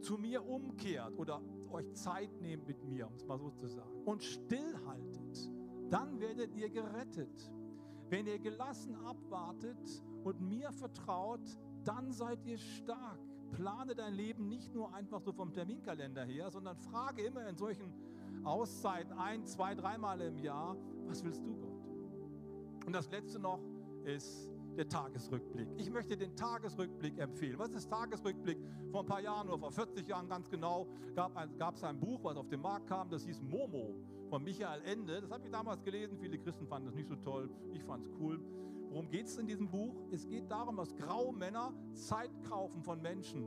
zu 0.00 0.18
mir 0.18 0.46
umkehrt 0.46 1.16
oder 1.16 1.40
euch 1.70 1.92
Zeit 1.94 2.30
nehmt 2.40 2.66
mit 2.68 2.84
mir, 2.84 3.08
um 3.08 3.14
es 3.14 3.26
mal 3.26 3.38
so 3.38 3.50
zu 3.50 3.66
sagen, 3.66 3.90
und 4.04 4.22
stillhaltet, 4.22 5.50
dann 5.90 6.20
werdet 6.20 6.54
ihr 6.54 6.70
gerettet. 6.70 7.52
Wenn 8.08 8.26
ihr 8.26 8.38
gelassen 8.38 8.94
abwartet 9.04 10.02
und 10.24 10.40
mir 10.40 10.72
vertraut, 10.72 11.58
dann 11.84 12.12
seid 12.12 12.44
ihr 12.44 12.58
stark. 12.58 13.18
Plane 13.52 13.94
dein 13.94 14.14
Leben 14.14 14.48
nicht 14.48 14.74
nur 14.74 14.92
einfach 14.94 15.20
so 15.20 15.32
vom 15.32 15.52
Terminkalender 15.52 16.24
her, 16.24 16.50
sondern 16.50 16.76
frage 16.76 17.22
immer 17.22 17.46
in 17.48 17.56
solchen 17.56 17.92
Auszeiten 18.44 19.12
ein, 19.12 19.44
zwei, 19.46 19.74
dreimal 19.74 20.20
im 20.20 20.38
Jahr, 20.38 20.76
was 21.06 21.24
willst 21.24 21.44
du 21.44 21.54
Gott? 21.56 21.86
Und 22.86 22.92
das 22.92 23.10
letzte 23.10 23.38
noch 23.38 23.60
ist 24.04 24.50
der 24.76 24.88
Tagesrückblick. 24.88 25.68
Ich 25.76 25.90
möchte 25.90 26.16
den 26.16 26.36
Tagesrückblick 26.36 27.18
empfehlen. 27.18 27.58
Was 27.58 27.70
ist 27.70 27.90
Tagesrückblick? 27.90 28.58
Vor 28.90 29.00
ein 29.00 29.06
paar 29.06 29.20
Jahren 29.20 29.48
oder 29.48 29.58
vor 29.58 29.72
40 29.72 30.06
Jahren 30.06 30.28
ganz 30.28 30.48
genau 30.48 30.86
gab 31.14 31.74
es 31.74 31.84
ein 31.84 31.98
Buch, 31.98 32.22
was 32.22 32.36
auf 32.36 32.48
den 32.48 32.60
Markt 32.60 32.86
kam, 32.86 33.08
das 33.08 33.24
hieß 33.24 33.42
Momo 33.42 33.94
von 34.28 34.42
Michael 34.42 34.82
Ende. 34.82 35.20
Das 35.20 35.30
habe 35.30 35.44
ich 35.44 35.50
damals 35.50 35.82
gelesen. 35.82 36.18
Viele 36.18 36.38
Christen 36.38 36.66
fanden 36.66 36.86
das 36.86 36.94
nicht 36.94 37.08
so 37.08 37.16
toll. 37.16 37.50
Ich 37.72 37.84
fand 37.84 38.04
es 38.04 38.12
cool. 38.20 38.40
Worum 38.90 39.08
geht 39.08 39.26
es 39.26 39.36
in 39.36 39.46
diesem 39.46 39.68
Buch? 39.68 39.94
Es 40.10 40.26
geht 40.26 40.50
darum, 40.50 40.76
dass 40.76 40.94
graue 40.94 41.32
Männer 41.32 41.72
Zeit 41.94 42.30
kaufen 42.48 42.82
von 42.82 43.00
Menschen 43.02 43.46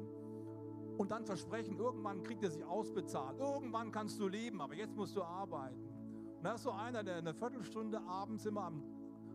und 0.97 1.11
dann 1.11 1.25
versprechen, 1.25 1.77
irgendwann 1.77 2.23
kriegt 2.23 2.43
er 2.43 2.51
sich 2.51 2.63
ausbezahlt. 2.65 3.39
Irgendwann 3.39 3.89
kannst 3.91 4.19
du 4.19 4.27
leben, 4.27 4.61
aber 4.61 4.75
jetzt 4.75 4.97
musst 4.97 5.15
du 5.15 5.23
arbeiten. 5.23 5.81
Und 6.37 6.43
da 6.43 6.55
ist 6.55 6.63
so 6.63 6.71
einer, 6.71 7.03
der 7.03 7.15
eine 7.15 7.33
Viertelstunde 7.33 8.01
abends 8.01 8.45
immer 8.45 8.65
am 8.65 8.83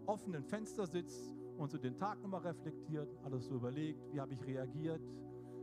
offenen 0.05 0.45
Fenster 0.45 0.87
sitzt 0.87 1.33
und 1.57 1.71
so 1.71 1.79
den 1.79 1.97
Tag 1.97 2.21
nochmal 2.23 2.41
reflektiert, 2.41 3.09
alles 3.25 3.47
so 3.47 3.55
überlegt, 3.55 4.01
wie 4.13 4.21
habe 4.21 4.35
ich 4.35 4.47
reagiert, 4.47 5.01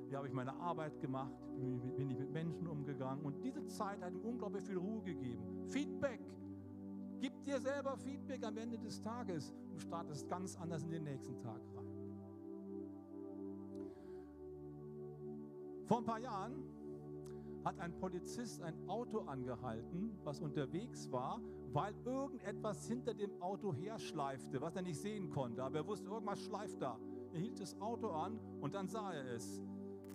wie 0.08 0.16
habe 0.16 0.28
ich 0.28 0.34
meine 0.34 0.54
Arbeit 0.54 1.00
gemacht, 1.00 1.34
wie 1.58 1.92
bin 1.92 2.10
ich 2.10 2.20
mit 2.20 2.32
Menschen 2.32 2.68
umgegangen. 2.68 3.24
Und 3.24 3.44
diese 3.44 3.66
Zeit 3.68 4.02
hat 4.02 4.14
ihm 4.14 4.22
unglaublich 4.22 4.64
viel 4.64 4.78
Ruhe 4.78 5.02
gegeben. 5.02 5.42
Feedback. 5.68 6.22
Gib 7.20 7.44
dir 7.44 7.60
selber 7.60 7.96
Feedback 7.98 8.44
am 8.46 8.58
Ende 8.58 8.78
des 8.78 9.02
Tages. 9.02 9.54
Du 9.72 9.80
startest 9.80 10.28
ganz 10.28 10.58
anders 10.58 10.84
in 10.84 10.92
den 10.92 11.04
nächsten 11.04 11.40
Tag 11.40 11.62
rein. 11.76 11.88
Vor 15.86 15.98
ein 16.00 16.06
paar 16.06 16.20
Jahren 16.20 16.64
hat 17.64 17.80
ein 17.80 17.98
Polizist 17.98 18.62
ein 18.62 18.76
Auto 18.88 19.20
angehalten, 19.20 20.18
was 20.24 20.40
unterwegs 20.40 21.12
war, 21.12 21.40
weil 21.74 21.94
irgendetwas 22.06 22.88
hinter 22.88 23.14
dem 23.14 23.42
Auto 23.42 23.74
herschleifte, 23.74 24.60
was 24.62 24.76
er 24.76 24.82
nicht 24.82 25.00
sehen 25.00 25.30
konnte. 25.30 25.64
Aber 25.64 25.78
er 25.78 25.88
wusste, 25.88 26.10
irgendwas 26.10 26.42
schleift 26.42 26.82
da. 26.82 27.00
Er 27.34 27.40
hielt 27.40 27.60
das 27.60 27.80
Auto 27.80 28.10
an 28.10 28.40
und 28.60 28.74
dann 28.74 28.88
sah 28.88 29.14
er 29.14 29.36
es. 29.36 29.62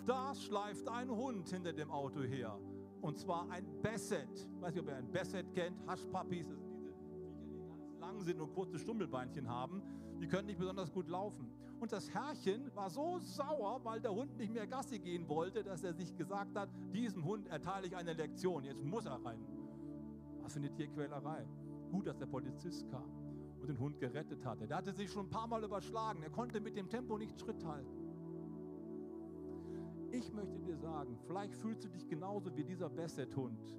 Da 0.05 0.35
schleift 0.35 0.89
ein 0.89 1.11
Hund 1.11 1.49
hinter 1.49 1.73
dem 1.73 1.91
Auto 1.91 2.21
her. 2.23 2.59
Und 3.01 3.19
zwar 3.19 3.49
ein 3.51 3.67
Basset. 3.83 4.29
Ich 4.33 4.61
weiß 4.61 4.75
nicht, 4.75 4.83
ob 4.83 4.89
ihr 4.89 4.97
ein 4.97 5.11
Basset 5.11 5.53
kennt. 5.53 5.87
Haschpuppies, 5.87 6.49
das 6.49 6.59
sind 6.59 6.73
diese 6.75 6.93
Viecher, 6.93 7.29
die 7.51 7.69
ganz 7.69 7.99
lang 8.01 8.21
sind 8.23 8.41
und 8.41 8.53
kurze 8.55 8.79
Stummelbeinchen 8.79 9.49
haben. 9.49 9.83
Die 10.21 10.27
können 10.27 10.47
nicht 10.47 10.59
besonders 10.59 10.93
gut 10.93 11.09
laufen. 11.09 11.51
Und 11.79 11.93
das 11.93 12.13
Herrchen 12.13 12.75
war 12.75 12.89
so 12.89 13.19
sauer, 13.19 13.81
weil 13.85 14.01
der 14.01 14.15
Hund 14.15 14.37
nicht 14.39 14.53
mehr 14.53 14.67
Gassi 14.67 14.99
gehen 14.99 15.29
wollte, 15.29 15.63
dass 15.63 15.85
er 15.85 15.93
sich 15.93 16.17
gesagt 16.17 16.57
hat, 16.57 16.71
diesem 16.93 17.25
Hund 17.25 17.49
erteile 17.49 17.87
ich 17.87 17.97
eine 17.97 18.15
Lektion. 18.15 18.65
Jetzt 18.65 18.83
muss 18.83 19.05
er 19.05 19.23
rein. 19.25 19.45
Was 20.41 20.55
für 20.55 20.61
eine 20.61 20.73
Tierquälerei. 20.73 21.47
Gut, 21.91 22.07
dass 22.07 22.17
der 22.17 22.27
Polizist 22.27 22.89
kam 22.89 23.11
und 23.61 23.69
den 23.69 23.79
Hund 23.79 23.99
gerettet 23.99 24.45
hatte. 24.45 24.67
Der 24.67 24.79
hatte 24.79 24.93
sich 24.93 25.11
schon 25.11 25.27
ein 25.27 25.31
paar 25.31 25.47
Mal 25.47 25.63
überschlagen. 25.65 26.23
Er 26.23 26.31
konnte 26.31 26.61
mit 26.61 26.77
dem 26.77 26.89
Tempo 26.89 27.19
nicht 27.19 27.39
Schritt 27.39 27.63
halten. 27.65 28.07
Ich 30.13 30.33
möchte 30.33 30.59
dir 30.61 30.77
sagen, 30.79 31.19
vielleicht 31.27 31.55
fühlst 31.55 31.85
du 31.85 31.89
dich 31.89 32.09
genauso 32.09 32.57
wie 32.57 32.65
dieser 32.65 32.89
Basset-Hund 32.89 33.77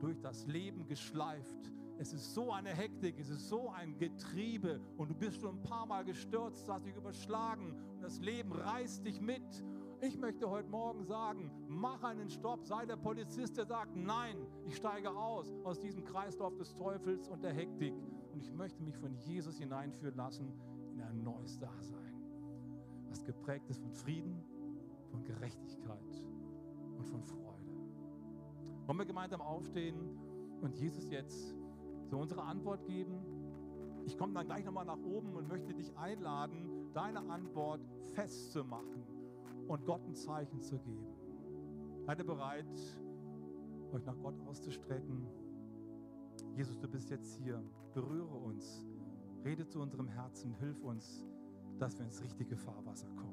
durch 0.00 0.20
das 0.20 0.46
Leben 0.46 0.86
geschleift. 0.86 1.72
Es 2.02 2.12
ist 2.12 2.34
so 2.34 2.50
eine 2.50 2.70
Hektik, 2.70 3.16
es 3.20 3.30
ist 3.30 3.48
so 3.48 3.70
ein 3.70 3.96
Getriebe 3.96 4.80
und 4.96 5.08
du 5.08 5.14
bist 5.14 5.40
schon 5.40 5.54
ein 5.54 5.62
paar 5.62 5.86
Mal 5.86 6.04
gestürzt, 6.04 6.68
hast 6.68 6.84
dich 6.84 6.96
überschlagen 6.96 7.76
und 7.94 8.02
das 8.02 8.18
Leben 8.18 8.50
reißt 8.50 9.06
dich 9.06 9.20
mit. 9.20 9.64
Ich 10.00 10.18
möchte 10.18 10.50
heute 10.50 10.68
Morgen 10.68 11.04
sagen, 11.04 11.52
mach 11.68 12.02
einen 12.02 12.28
Stopp, 12.28 12.66
sei 12.66 12.86
der 12.86 12.96
Polizist, 12.96 13.56
der 13.56 13.66
sagt, 13.66 13.94
nein, 13.94 14.36
ich 14.66 14.74
steige 14.74 15.12
aus 15.12 15.54
aus 15.62 15.78
diesem 15.78 16.02
Kreislauf 16.02 16.56
des 16.56 16.74
Teufels 16.74 17.28
und 17.28 17.44
der 17.44 17.52
Hektik 17.52 17.94
und 18.32 18.42
ich 18.42 18.52
möchte 18.52 18.82
mich 18.82 18.96
von 18.96 19.14
Jesus 19.14 19.58
hineinführen 19.58 20.16
lassen 20.16 20.52
in 20.90 21.00
ein 21.02 21.22
neues 21.22 21.56
Dasein, 21.56 22.20
was 23.10 23.22
geprägt 23.22 23.70
ist 23.70 23.80
von 23.80 23.92
Frieden, 23.92 24.42
von 25.08 25.22
Gerechtigkeit 25.22 26.24
und 26.98 27.06
von 27.06 27.22
Freude. 27.22 27.70
Wollen 28.86 28.98
wir 28.98 29.06
gemeinsam 29.06 29.40
aufstehen 29.40 30.18
und 30.62 30.74
Jesus 30.74 31.08
jetzt 31.08 31.61
so 32.12 32.18
unsere 32.18 32.42
Antwort 32.42 32.84
geben? 32.84 33.24
Ich 34.04 34.18
komme 34.18 34.34
dann 34.34 34.44
gleich 34.44 34.66
nochmal 34.66 34.84
nach 34.84 34.98
oben 34.98 35.34
und 35.34 35.48
möchte 35.48 35.72
dich 35.72 35.96
einladen, 35.96 36.90
deine 36.92 37.20
Antwort 37.20 37.80
festzumachen 38.12 39.02
und 39.66 39.86
Gott 39.86 40.04
ein 40.06 40.14
Zeichen 40.14 40.60
zu 40.60 40.78
geben. 40.78 41.06
Seid 42.04 42.18
ihr 42.18 42.26
bereit, 42.26 42.66
euch 43.92 44.04
nach 44.04 44.18
Gott 44.20 44.38
auszustrecken? 44.46 45.26
Jesus, 46.54 46.78
du 46.78 46.86
bist 46.86 47.08
jetzt 47.08 47.34
hier. 47.36 47.64
Berühre 47.94 48.36
uns. 48.36 48.86
Rede 49.42 49.66
zu 49.66 49.80
unserem 49.80 50.08
Herzen. 50.08 50.52
Hilf 50.56 50.82
uns, 50.82 51.24
dass 51.78 51.96
wir 51.96 52.04
ins 52.04 52.22
richtige 52.22 52.56
Fahrwasser 52.58 53.08
kommen. 53.16 53.31